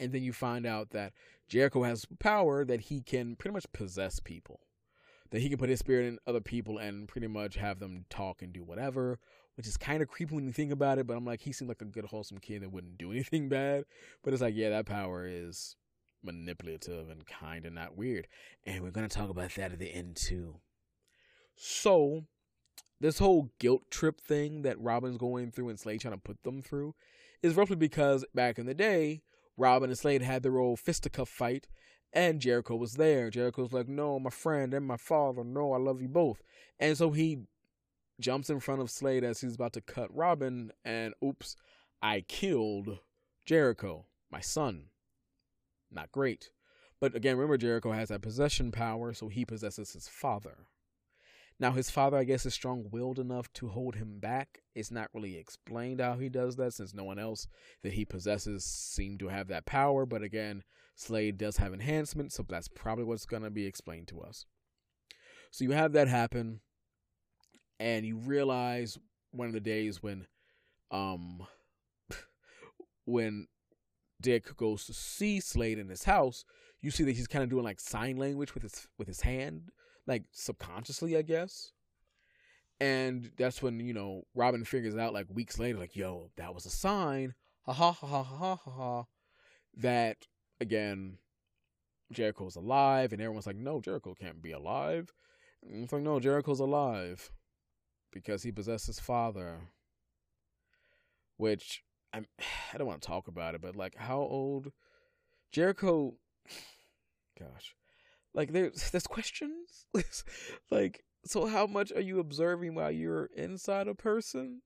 [0.00, 1.12] and then you find out that
[1.48, 4.60] Jericho has power that he can pretty much possess people.
[5.30, 8.42] That he can put his spirit in other people and pretty much have them talk
[8.42, 9.18] and do whatever
[9.56, 11.06] which is kind of creepy when you think about it.
[11.06, 13.84] But I'm like, he seemed like a good, wholesome kid that wouldn't do anything bad.
[14.22, 15.76] But it's like, yeah, that power is
[16.22, 18.26] manipulative and kind of not weird.
[18.64, 20.56] And we're going to talk about that at the end, too.
[21.56, 22.24] So,
[23.00, 26.62] this whole guilt trip thing that Robin's going through and Slade trying to put them
[26.62, 26.94] through
[27.42, 29.22] is roughly because back in the day,
[29.56, 31.68] Robin and Slade had their old fisticuff fight,
[32.12, 33.30] and Jericho was there.
[33.30, 36.42] Jericho's like, No, my friend and my father, no, I love you both.
[36.78, 37.40] And so he
[38.20, 41.56] jumps in front of Slade as he's about to cut Robin, and oops,
[42.02, 42.98] I killed
[43.44, 44.86] Jericho, my son.
[45.90, 46.50] Not great.
[47.00, 50.66] But again, remember, Jericho has that possession power, so he possesses his father.
[51.58, 54.62] Now, his father, I guess, is strong willed enough to hold him back.
[54.74, 57.46] It's not really explained how he does that, since no one else
[57.82, 60.06] that he possesses seem to have that power.
[60.06, 60.64] But again,
[60.96, 64.46] Slade does have enhancement, so that's probably what's going to be explained to us.
[65.50, 66.60] So you have that happen
[67.80, 68.98] and you realize
[69.30, 70.26] one of the days when
[70.90, 71.46] um
[73.04, 73.46] when
[74.20, 76.44] Dick goes to see Slade in his house,
[76.80, 79.70] you see that he's kind of doing like sign language with his with his hand,
[80.06, 81.72] like subconsciously, I guess.
[82.80, 86.66] And that's when you know Robin figures out like weeks later, like, "Yo, that was
[86.66, 89.04] a sign." Ha ha ha ha ha ha ha.
[89.76, 90.26] That
[90.60, 91.18] again,
[92.12, 95.12] Jericho's alive, and everyone's like, "No, Jericho can't be alive."
[95.62, 97.30] And it's like, "No, Jericho's alive."
[98.12, 99.60] Because he possessed his father.
[101.36, 101.82] Which
[102.12, 102.26] I'm,
[102.72, 104.72] I don't want to talk about it, but like how old
[105.50, 106.14] Jericho?
[107.38, 107.74] Gosh,
[108.34, 109.86] like there's there's questions.
[110.70, 114.62] like so, how much are you observing while you're inside a person?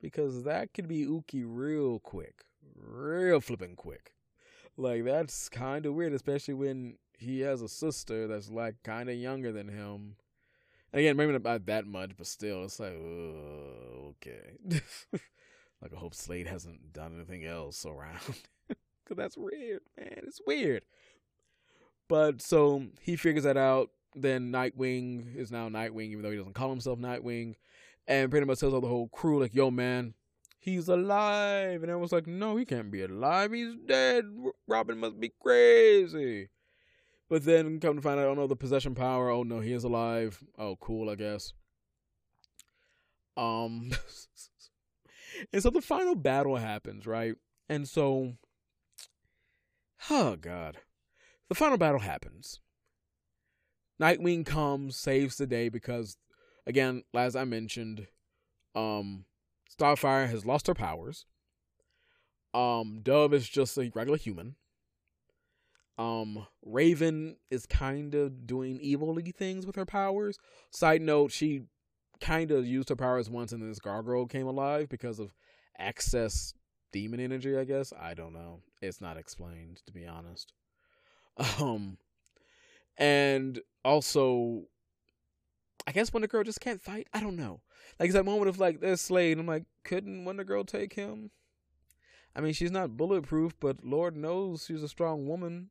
[0.00, 2.44] Because that could be ooky real quick,
[2.76, 4.12] real flipping quick.
[4.76, 9.14] Like that's kind of weird, especially when he has a sister that's like kind of
[9.16, 10.16] younger than him
[10.94, 14.56] again, maybe not by that much, but still, it's like, okay.
[15.82, 18.20] like, I hope Slade hasn't done anything else around.
[19.04, 20.22] Because that's weird, man.
[20.26, 20.82] It's weird.
[22.08, 23.90] But so he figures that out.
[24.14, 27.56] Then Nightwing is now Nightwing, even though he doesn't call himself Nightwing.
[28.08, 30.14] And pretty much tells all the whole crew, like, yo, man,
[30.58, 31.82] he's alive.
[31.82, 33.52] And everyone's like, no, he can't be alive.
[33.52, 34.24] He's dead.
[34.66, 36.48] Robin must be crazy.
[37.28, 39.30] But then come to find out, oh no, the possession power.
[39.30, 40.42] Oh no, he is alive.
[40.58, 41.52] Oh, cool, I guess.
[43.36, 43.92] Um,
[45.52, 47.34] and so the final battle happens, right?
[47.68, 48.34] And so,
[50.10, 50.78] oh god,
[51.48, 52.60] the final battle happens.
[54.00, 56.16] Nightwing comes, saves the day because,
[56.66, 58.08] again, as I mentioned,
[58.74, 59.24] um,
[59.70, 61.26] Starfire has lost her powers.
[62.52, 64.56] Um, Dove is just a regular human.
[65.96, 70.38] Um, Raven is kind of doing evilly things with her powers.
[70.70, 71.62] Side note, she
[72.20, 75.32] kind of used her powers once and then this gargoyle came alive because of
[75.78, 76.54] excess
[76.92, 77.92] demon energy, I guess.
[77.98, 78.60] I don't know.
[78.80, 80.52] It's not explained, to be honest.
[81.58, 81.98] Um,
[82.96, 84.62] and also,
[85.86, 87.08] I guess Wonder Girl just can't fight.
[87.12, 87.60] I don't know.
[87.98, 89.38] Like it's that moment of like there's Slade.
[89.38, 91.30] I'm like, couldn't Wonder Girl take him?
[92.36, 95.70] I mean, she's not bulletproof, but Lord knows she's a strong woman.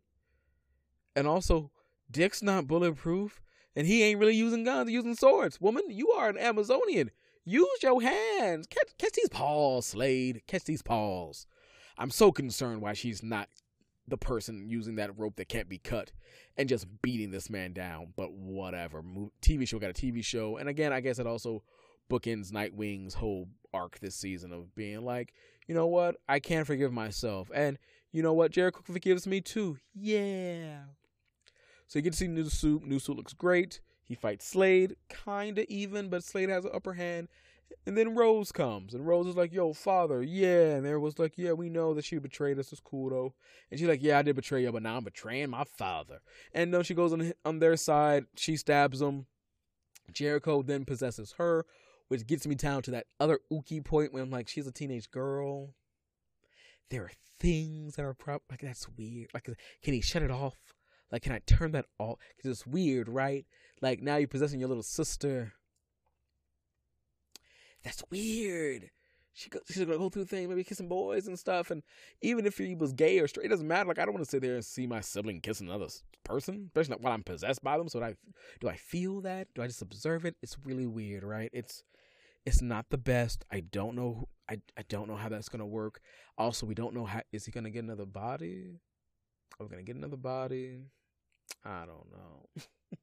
[1.15, 1.71] And also,
[2.09, 3.41] Dick's not bulletproof,
[3.75, 5.59] and he ain't really using guns, using swords.
[5.61, 7.11] Woman, you are an Amazonian.
[7.45, 8.67] Use your hands.
[8.67, 10.43] Catch, catch these paws, Slade.
[10.47, 11.45] Catch these paws.
[11.97, 13.49] I'm so concerned why she's not
[14.07, 16.11] the person using that rope that can't be cut
[16.57, 18.13] and just beating this man down.
[18.15, 19.03] But whatever.
[19.41, 20.57] TV show got a TV show.
[20.57, 21.63] And again, I guess it also
[22.09, 25.33] bookends Nightwing's whole arc this season of being like,
[25.67, 26.17] you know what?
[26.27, 27.49] I can't forgive myself.
[27.53, 27.77] And
[28.11, 28.51] you know what?
[28.51, 29.77] Jericho forgives me too.
[29.93, 30.79] Yeah.
[31.93, 32.87] So you get to see New Suit.
[32.87, 33.79] New Suit looks great.
[34.03, 37.27] He fights Slade, kinda even, but Slade has an upper hand.
[37.85, 41.37] And then Rose comes, and Rose is like, "Yo, father, yeah." And there was like,
[41.37, 42.71] "Yeah, we know that she betrayed us.
[42.71, 43.35] It's cool though."
[43.69, 46.21] And she's like, "Yeah, I did betray you, but now I'm betraying my father."
[46.51, 48.25] And then she goes on on their side.
[48.35, 49.27] She stabs him.
[50.11, 51.63] Jericho then possesses her,
[52.07, 55.11] which gets me down to that other ookie point where I'm like, she's a teenage
[55.11, 55.75] girl.
[56.89, 59.29] There are things that are prop like that's weird.
[59.31, 59.47] Like,
[59.83, 60.57] can he shut it off?
[61.13, 62.17] Like, can I turn that off?
[62.35, 63.45] Because it's weird, right?
[63.81, 65.53] Like, now you're possessing your little sister.
[67.83, 68.89] That's weird.
[69.33, 71.69] She go, she's gonna go through things, maybe kissing boys and stuff.
[71.69, 71.83] And
[72.23, 73.87] even if he was gay or straight, it doesn't matter.
[73.87, 75.87] Like, I don't want to sit there and see my sibling kiss another
[76.23, 77.89] person, especially while I'm possessed by them.
[77.89, 78.15] So, do I
[78.59, 79.49] do I feel that?
[79.53, 80.35] Do I just observe it?
[80.41, 81.51] It's really weird, right?
[81.53, 81.83] It's
[82.43, 83.45] it's not the best.
[83.51, 84.29] I don't know.
[84.49, 86.01] I I don't know how that's gonna work.
[86.39, 88.79] Also, we don't know how is he gonna get another body?
[89.59, 90.81] Are we gonna get another body?
[91.65, 92.49] I don't know.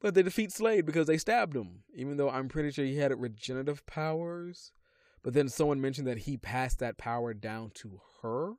[0.00, 3.18] but they defeat Slade because they stabbed him, even though I'm pretty sure he had
[3.18, 4.72] regenerative powers.
[5.22, 8.54] But then someone mentioned that he passed that power down to her.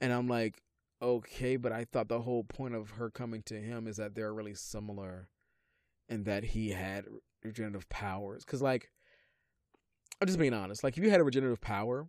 [0.00, 0.62] And I'm like,
[1.02, 4.32] okay, but I thought the whole point of her coming to him is that they're
[4.32, 5.28] really similar
[6.08, 7.06] and that he had
[7.42, 8.44] regenerative powers.
[8.44, 8.90] Because, like,
[10.20, 10.84] I'm just being honest.
[10.84, 12.08] Like, if you had a regenerative power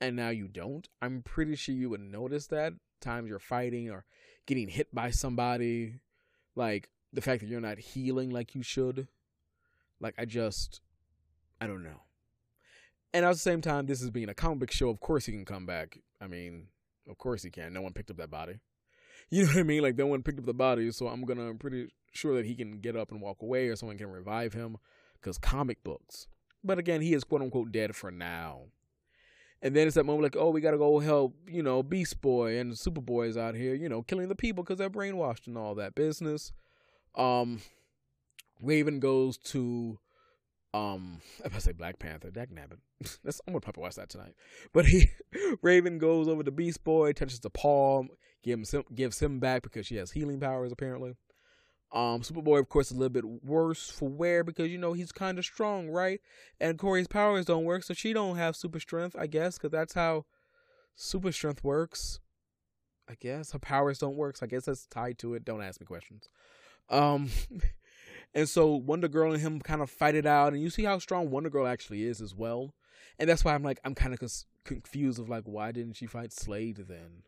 [0.00, 4.04] and now you don't, I'm pretty sure you would notice that times you're fighting or
[4.46, 5.94] getting hit by somebody,
[6.56, 9.08] like the fact that you're not healing like you should.
[10.00, 10.80] Like I just
[11.60, 12.02] I don't know.
[13.12, 15.32] And at the same time, this is being a comic book show, of course he
[15.32, 15.98] can come back.
[16.20, 16.68] I mean,
[17.08, 17.72] of course he can.
[17.72, 18.54] No one picked up that body.
[19.32, 19.82] You know what I mean?
[19.82, 22.56] Like no one picked up the body, so I'm gonna I'm pretty sure that he
[22.56, 24.76] can get up and walk away or someone can revive him.
[25.20, 26.26] Because comic books.
[26.64, 28.62] But again, he is quote unquote dead for now.
[29.62, 32.20] And then it's that moment like, oh, we got to go help, you know, Beast
[32.20, 35.74] Boy and Superboy's out here, you know, killing the people because they're brainwashed and all
[35.74, 36.52] that business.
[37.14, 37.60] Um,
[38.62, 39.98] Raven goes to,
[40.72, 41.20] um,
[41.54, 42.78] I say Black Panther, Dak Nabbit.
[43.24, 44.34] That's I'm gonna probably watch that tonight.
[44.72, 45.10] But he,
[45.62, 48.08] Raven goes over to Beast Boy, touches the palm,
[48.42, 51.16] gives him gives him back because she has healing powers apparently.
[51.92, 55.38] Um, Superboy, of course, a little bit worse for wear because you know he's kind
[55.38, 56.20] of strong, right?
[56.60, 59.94] And Kory's powers don't work, so she don't have super strength, I guess, because that's
[59.94, 60.26] how
[60.94, 62.20] super strength works.
[63.08, 65.44] I guess her powers don't work, so I guess that's tied to it.
[65.44, 66.28] Don't ask me questions.
[66.88, 67.30] Um,
[68.34, 70.98] and so Wonder Girl and him kind of fight it out, and you see how
[71.00, 72.72] strong Wonder Girl actually is as well.
[73.18, 76.06] And that's why I'm like, I'm kind of cons- confused of like, why didn't she
[76.06, 77.24] fight Slade then?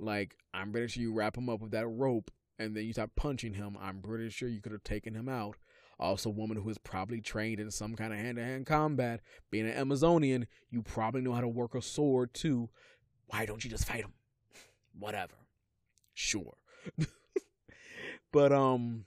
[0.00, 3.16] Like, I'm pretty sure you wrap him up with that rope and then you start
[3.16, 5.56] punching him, I'm pretty sure you could have taken him out.
[5.98, 9.20] Also, a woman who is probably trained in some kind of hand to hand combat.
[9.50, 12.68] Being an Amazonian, you probably know how to work a sword too.
[13.28, 14.12] Why don't you just fight him?
[14.98, 15.34] Whatever.
[16.14, 16.56] Sure.
[18.32, 19.06] but, um,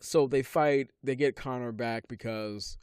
[0.00, 2.78] so they fight, they get Connor back because,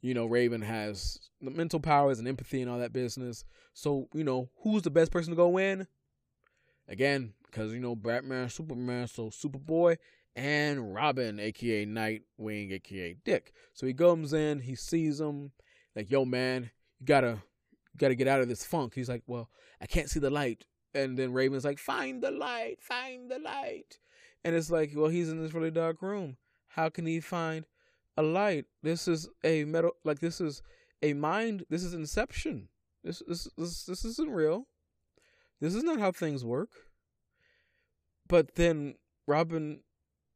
[0.00, 3.44] you know, Raven has the mental powers and empathy and all that business.
[3.74, 5.86] So, you know, who's the best person to go in?
[6.88, 9.98] Again, because you know Batman, Superman, so Superboy
[10.34, 13.52] and Robin, aka Nightwing, aka Dick.
[13.74, 15.52] So he comes in, he sees him,
[15.94, 19.50] like, "Yo, man, you gotta, you gotta get out of this funk." He's like, "Well,
[19.80, 20.64] I can't see the light,"
[20.94, 23.98] and then Raven's like, "Find the light, find the light,"
[24.44, 26.36] and it's like, "Well, he's in this really dark room.
[26.68, 27.66] How can he find
[28.16, 28.66] a light?
[28.82, 30.62] This is a metal, like this is
[31.02, 31.64] a mind.
[31.68, 32.68] This is Inception.
[33.04, 34.66] This this this this isn't real.
[35.60, 36.70] This is not how things work."
[38.28, 38.94] But then
[39.26, 39.80] Robin,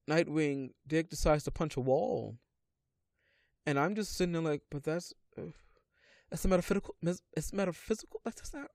[0.09, 2.37] Nightwing, Dick decides to punch a wall.
[3.67, 5.53] And I'm just sitting there like, but that's uh,
[6.31, 6.95] that's a metaphysical.
[7.37, 8.21] It's metaphysical.
[8.25, 8.71] That's not.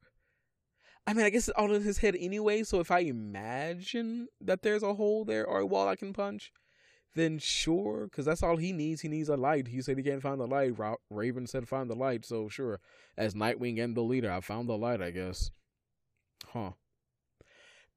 [1.06, 2.64] I mean, I guess it's all in his head anyway.
[2.64, 6.52] So if I imagine that there's a hole there or a wall I can punch,
[7.16, 9.02] then sure, because that's all he needs.
[9.02, 9.70] He needs a light.
[9.70, 10.74] He said he can't find the light.
[11.10, 12.26] Raven said find the light.
[12.26, 12.80] So sure,
[13.18, 15.02] as Nightwing and the leader, I found the light.
[15.02, 15.50] I guess.
[16.54, 16.72] Huh.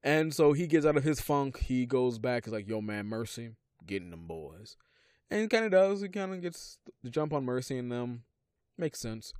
[0.03, 1.59] And so he gets out of his funk.
[1.59, 2.45] He goes back.
[2.45, 3.51] He's like, "Yo, man, Mercy,
[3.85, 4.77] getting them boys,"
[5.29, 6.01] and he kind of does.
[6.01, 8.23] He kind of gets the jump on Mercy and them.
[8.77, 9.33] Makes sense.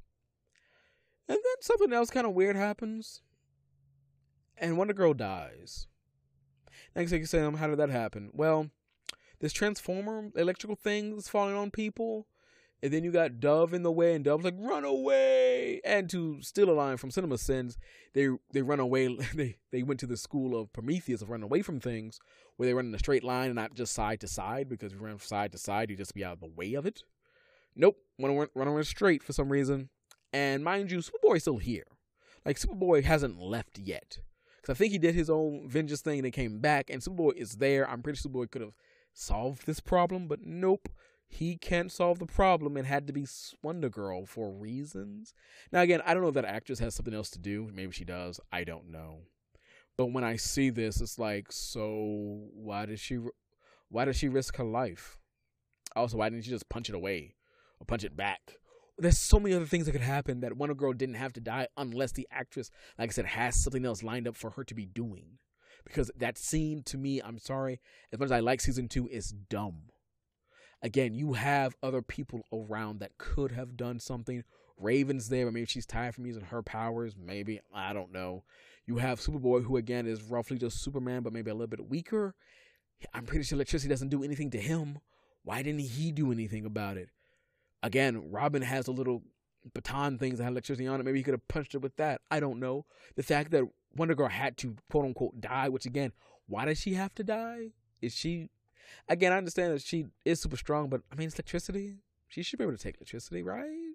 [1.27, 3.21] And then something else kind of weird happens,
[4.57, 5.87] and Wonder Girl dies.
[6.95, 8.29] Next thing you say, um, how did that happen?
[8.33, 8.69] Well,
[9.39, 12.27] this transformer electrical thing is falling on people.
[12.83, 16.41] And then you got Dove in the way, and Dove's like, "Run away!" And to
[16.41, 17.77] steal a line from Cinema Sins,
[18.13, 19.07] they they run away.
[19.35, 22.19] They they went to the school of Prometheus of running away from things,
[22.57, 24.67] where they run in a straight line and not just side to side.
[24.67, 26.85] Because if you run side to side, you just be out of the way of
[26.85, 27.03] it.
[27.75, 29.89] Nope, want to run around straight for some reason.
[30.33, 31.85] And mind you, Superboy's still here.
[32.45, 34.19] Like Superboy hasn't left yet,
[34.57, 37.35] because I think he did his own vengeance thing and they came back, and Superboy
[37.35, 37.87] is there.
[37.87, 38.73] I'm pretty sure Superboy could have
[39.13, 40.89] solved this problem, but nope.
[41.33, 43.25] He can't solve the problem and had to be
[43.63, 45.33] Wonder Girl for reasons.
[45.71, 47.69] Now, again, I don't know if that actress has something else to do.
[47.73, 48.41] Maybe she does.
[48.51, 49.21] I don't know.
[49.97, 53.17] But when I see this, it's like, so why did she,
[53.87, 55.17] why did she risk her life?
[55.95, 57.35] Also, why didn't she just punch it away
[57.79, 58.57] or punch it back?
[58.97, 61.69] There's so many other things that could happen that Wonder Girl didn't have to die
[61.77, 62.69] unless the actress,
[62.99, 65.37] like I said, has something else lined up for her to be doing
[65.85, 67.79] because that scene to me, I'm sorry,
[68.11, 69.83] as much as I like season two, is dumb.
[70.81, 74.43] Again, you have other people around that could have done something.
[74.77, 77.15] Raven's there, but maybe she's tired from using her powers.
[77.15, 78.43] Maybe I don't know.
[78.87, 82.33] You have Superboy, who again is roughly just Superman, but maybe a little bit weaker.
[83.13, 84.99] I'm pretty sure electricity doesn't do anything to him.
[85.43, 87.09] Why didn't he do anything about it?
[87.83, 89.23] Again, Robin has a little
[89.73, 91.03] baton things that had electricity on it.
[91.03, 92.21] Maybe he could have punched it with that.
[92.29, 92.85] I don't know.
[93.15, 93.65] The fact that
[93.95, 96.11] Wonder Girl had to quote unquote die, which again,
[96.47, 97.69] why does she have to die?
[98.01, 98.49] Is she
[99.07, 101.97] again, I understand that she is super strong, but I mean it's electricity.
[102.27, 103.93] She should be able to take electricity, right?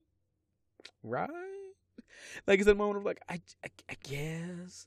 [1.03, 1.30] Right?
[2.47, 4.86] Like it's a moment of like, I, I, I guess.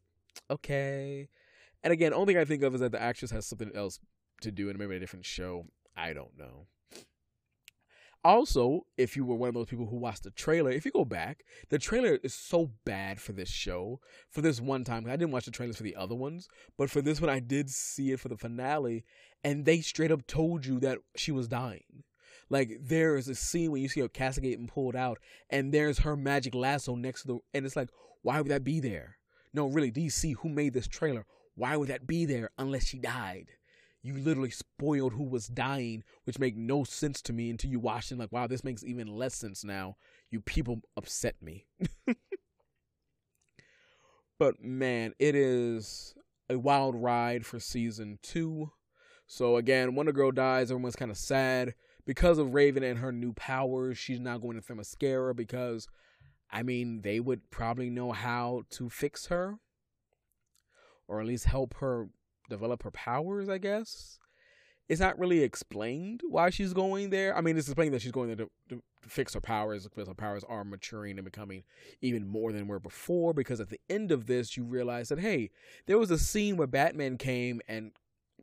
[0.49, 1.29] Okay.
[1.83, 3.99] And again, only thing I think of is that the actress has something else
[4.41, 5.65] to do in maybe a different show.
[5.95, 6.67] I don't know.
[8.23, 11.05] Also, if you were one of those people who watched the trailer, if you go
[11.05, 14.01] back, the trailer is so bad for this show.
[14.29, 17.01] For this one time, I didn't watch the trailers for the other ones, but for
[17.01, 19.05] this one, I did see it for the finale,
[19.41, 22.03] and they straight up told you that she was dying.
[22.49, 25.99] Like there is a scene when you see her casket getting pulled out, and there's
[25.99, 27.89] her magic lasso next to the, and it's like,
[28.21, 29.17] why would that be there?
[29.53, 31.25] No, really, DC, who made this trailer?
[31.55, 33.51] Why would that be there unless she died?
[34.01, 38.11] You literally spoiled who was dying, which made no sense to me until you watched
[38.11, 38.17] it.
[38.17, 39.97] Like, wow, this makes even less sense now.
[40.31, 41.65] You people upset me.
[44.39, 46.15] but man, it is
[46.49, 48.71] a wild ride for season two.
[49.27, 50.71] So again, Wonder Girl dies.
[50.71, 51.75] Everyone's kind of sad
[52.05, 53.97] because of Raven and her new powers.
[53.97, 55.87] She's not going to Themyscira because,
[56.49, 59.59] I mean, they would probably know how to fix her,
[61.07, 62.09] or at least help her
[62.49, 64.19] develop her powers, I guess.
[64.87, 67.37] It's not really explained why she's going there.
[67.37, 70.13] I mean, it's explained that she's going there to, to, fix her powers because her
[70.13, 71.63] powers are maturing and becoming
[72.01, 73.33] even more than were before.
[73.33, 75.51] Because at the end of this, you realize that, hey,
[75.85, 77.91] there was a scene where Batman came and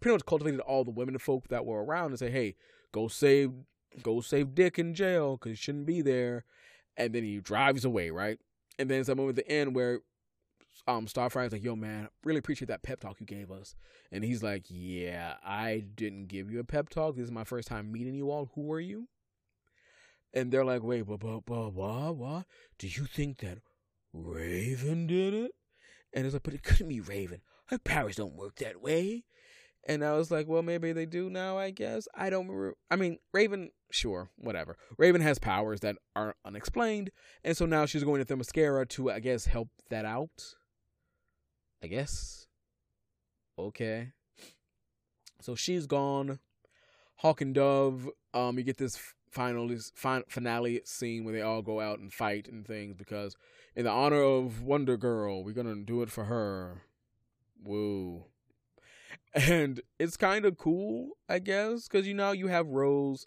[0.01, 2.55] pretty much cultivated all the women folk that were around and say, hey,
[2.93, 3.53] go save,
[4.03, 6.45] go save Dick in jail because he shouldn't be there.
[6.97, 8.39] And then he drives away, right?
[8.78, 10.01] And then it's a moment at the end where
[10.86, 13.74] um Starfire's like, yo man, really appreciate that pep talk you gave us.
[14.12, 17.16] And he's like, Yeah, I didn't give you a pep talk.
[17.16, 18.51] This is my first time meeting you all.
[18.55, 19.09] Who are you?
[20.35, 22.47] And they're like, wait, but but but what what?
[22.78, 23.59] Do you think that
[24.12, 25.53] Raven did it?
[26.12, 27.40] And it's like, but it couldn't be Raven.
[27.69, 29.24] Her powers don't work that way.
[29.89, 32.09] And I was like, well, maybe they do now, I guess.
[32.15, 32.77] I don't remember.
[32.90, 34.77] I mean, Raven, sure, whatever.
[34.98, 37.11] Raven has powers that are unexplained.
[37.44, 40.55] And so now she's going to Themyscira to, I guess, help that out.
[41.82, 42.47] I guess.
[43.59, 44.12] Okay.
[45.40, 46.40] So she's gone.
[47.16, 48.09] Hawk and Dove.
[48.35, 48.98] Um, you get this
[49.31, 49.69] final
[50.28, 53.36] finale scene where they all go out and fight and things because
[53.74, 56.82] in the honor of Wonder Girl, we're gonna do it for her.
[57.62, 58.24] Woo.
[59.35, 63.27] And it's kind of cool, I guess, because you know you have Rose.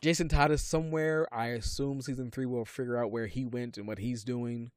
[0.00, 1.26] Jason Todd is somewhere.
[1.34, 4.70] I assume season three will figure out where he went and what he's doing.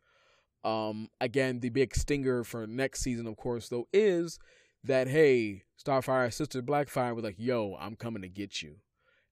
[0.64, 4.40] Um, again, the big stinger for next season, of course, though, is
[4.84, 8.78] that hey, Starfire sister Blackfire was like, "Yo, I'm coming to get you,"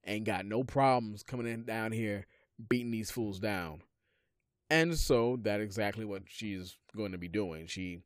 [0.06, 2.28] ain't got no problems coming in down here
[2.70, 3.82] beating these fools down.
[4.70, 7.68] And so that's exactly what she's going to be doing.
[7.68, 8.00] She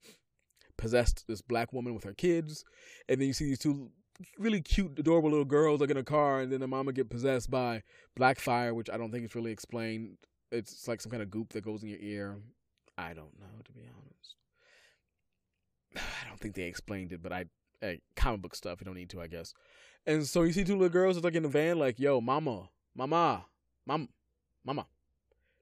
[0.77, 2.65] possessed this black woman with her kids,
[3.07, 3.91] and then you see these two
[4.37, 7.49] really cute, adorable little girls like in a car, and then the mama get possessed
[7.49, 7.83] by
[8.17, 10.17] Blackfire, which I don't think is really explained.
[10.51, 12.39] It's like some kind of goop that goes in your ear.
[12.99, 14.35] I don't know, to be honest.
[15.95, 17.45] I don't think they explained it, but I
[17.81, 18.81] hey, comic book stuff.
[18.81, 19.53] You don't need to, I guess.
[20.05, 23.45] And so you see two little girls like in the van, like, "Yo, mama, mama,
[23.85, 24.07] mama,
[24.65, 24.85] mama."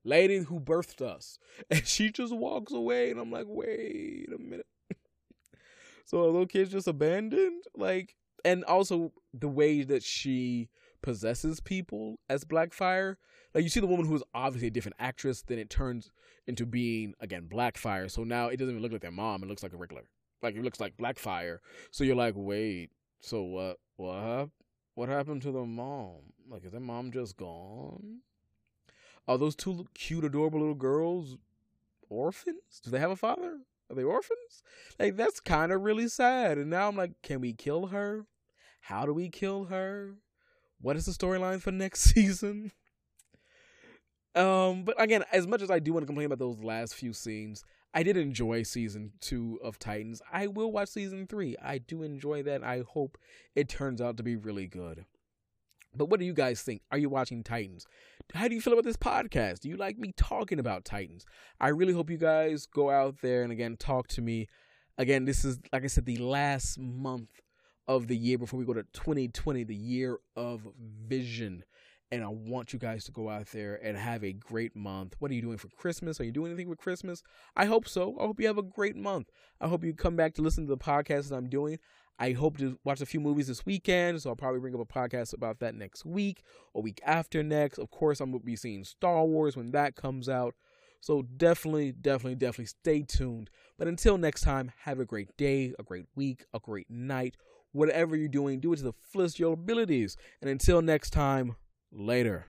[0.07, 1.38] lady who birthed us.
[1.69, 4.68] And she just walks away, and I'm like, wait a minute.
[6.05, 7.64] so a little kid's just abandoned?
[7.76, 8.15] Like,
[8.45, 10.69] and also the way that she
[11.08, 13.16] possesses people as Blackfire.
[13.54, 16.12] Like, you see the woman who is obviously a different actress, then it turns
[16.46, 18.12] into being, again, Blackfire.
[18.12, 20.10] So now it doesn't even look like their mom, it looks like a regular.
[20.42, 21.60] Like, it looks like Blackfire.
[21.92, 22.90] So you're like, wait,
[23.22, 23.78] so what?
[23.96, 24.50] What?
[24.96, 26.34] What happened to the mom?
[26.50, 28.20] Like, is their mom just gone?
[29.30, 31.38] Are those two cute, adorable little girls
[32.10, 32.82] orphans?
[32.84, 33.60] Do they have a father?
[33.90, 34.62] Are they orphans?
[35.00, 36.58] Like that's kind of really sad.
[36.58, 38.26] And now I'm like, can we kill her?
[38.82, 40.18] How do we kill her?
[40.80, 42.72] What is the storyline for next season?
[44.36, 47.12] Um, but again, as much as I do want to complain about those last few
[47.12, 47.64] scenes,
[47.94, 50.22] I did enjoy season two of Titans.
[50.32, 51.56] I will watch season three.
[51.64, 52.64] I do enjoy that.
[52.64, 53.18] I hope
[53.56, 55.06] it turns out to be really good.
[55.95, 56.84] But what do you guys think?
[56.91, 57.88] Are you watching Titans?
[58.36, 59.62] How do you feel about this podcast?
[59.62, 61.26] Do you like me talking about Titans?
[61.60, 64.48] I really hope you guys go out there and again talk to me.
[64.99, 67.30] Again, this is like I said, the last month
[67.88, 70.68] of the year before we go to 2020, the year of
[71.07, 71.64] vision.
[72.09, 75.15] And I want you guys to go out there and have a great month.
[75.19, 76.22] What are you doing for Christmas?
[76.22, 77.22] Are you doing anything with Christmas?
[77.55, 78.15] I hope so.
[78.18, 79.30] I hope you have a great month.
[79.59, 81.80] I hope you come back to listen to the podcast that I'm doing.
[82.19, 84.85] I hope to watch a few movies this weekend, so I'll probably bring up a
[84.85, 86.41] podcast about that next week
[86.73, 87.77] or week after next.
[87.77, 90.55] Of course, I'm going to be seeing Star Wars when that comes out.
[90.99, 93.49] So definitely, definitely, definitely stay tuned.
[93.77, 97.38] But until next time, have a great day, a great week, a great night.
[97.72, 100.18] Whatever you're doing, do it to the fullest your abilities.
[100.41, 101.56] And until next time,
[101.91, 102.48] later.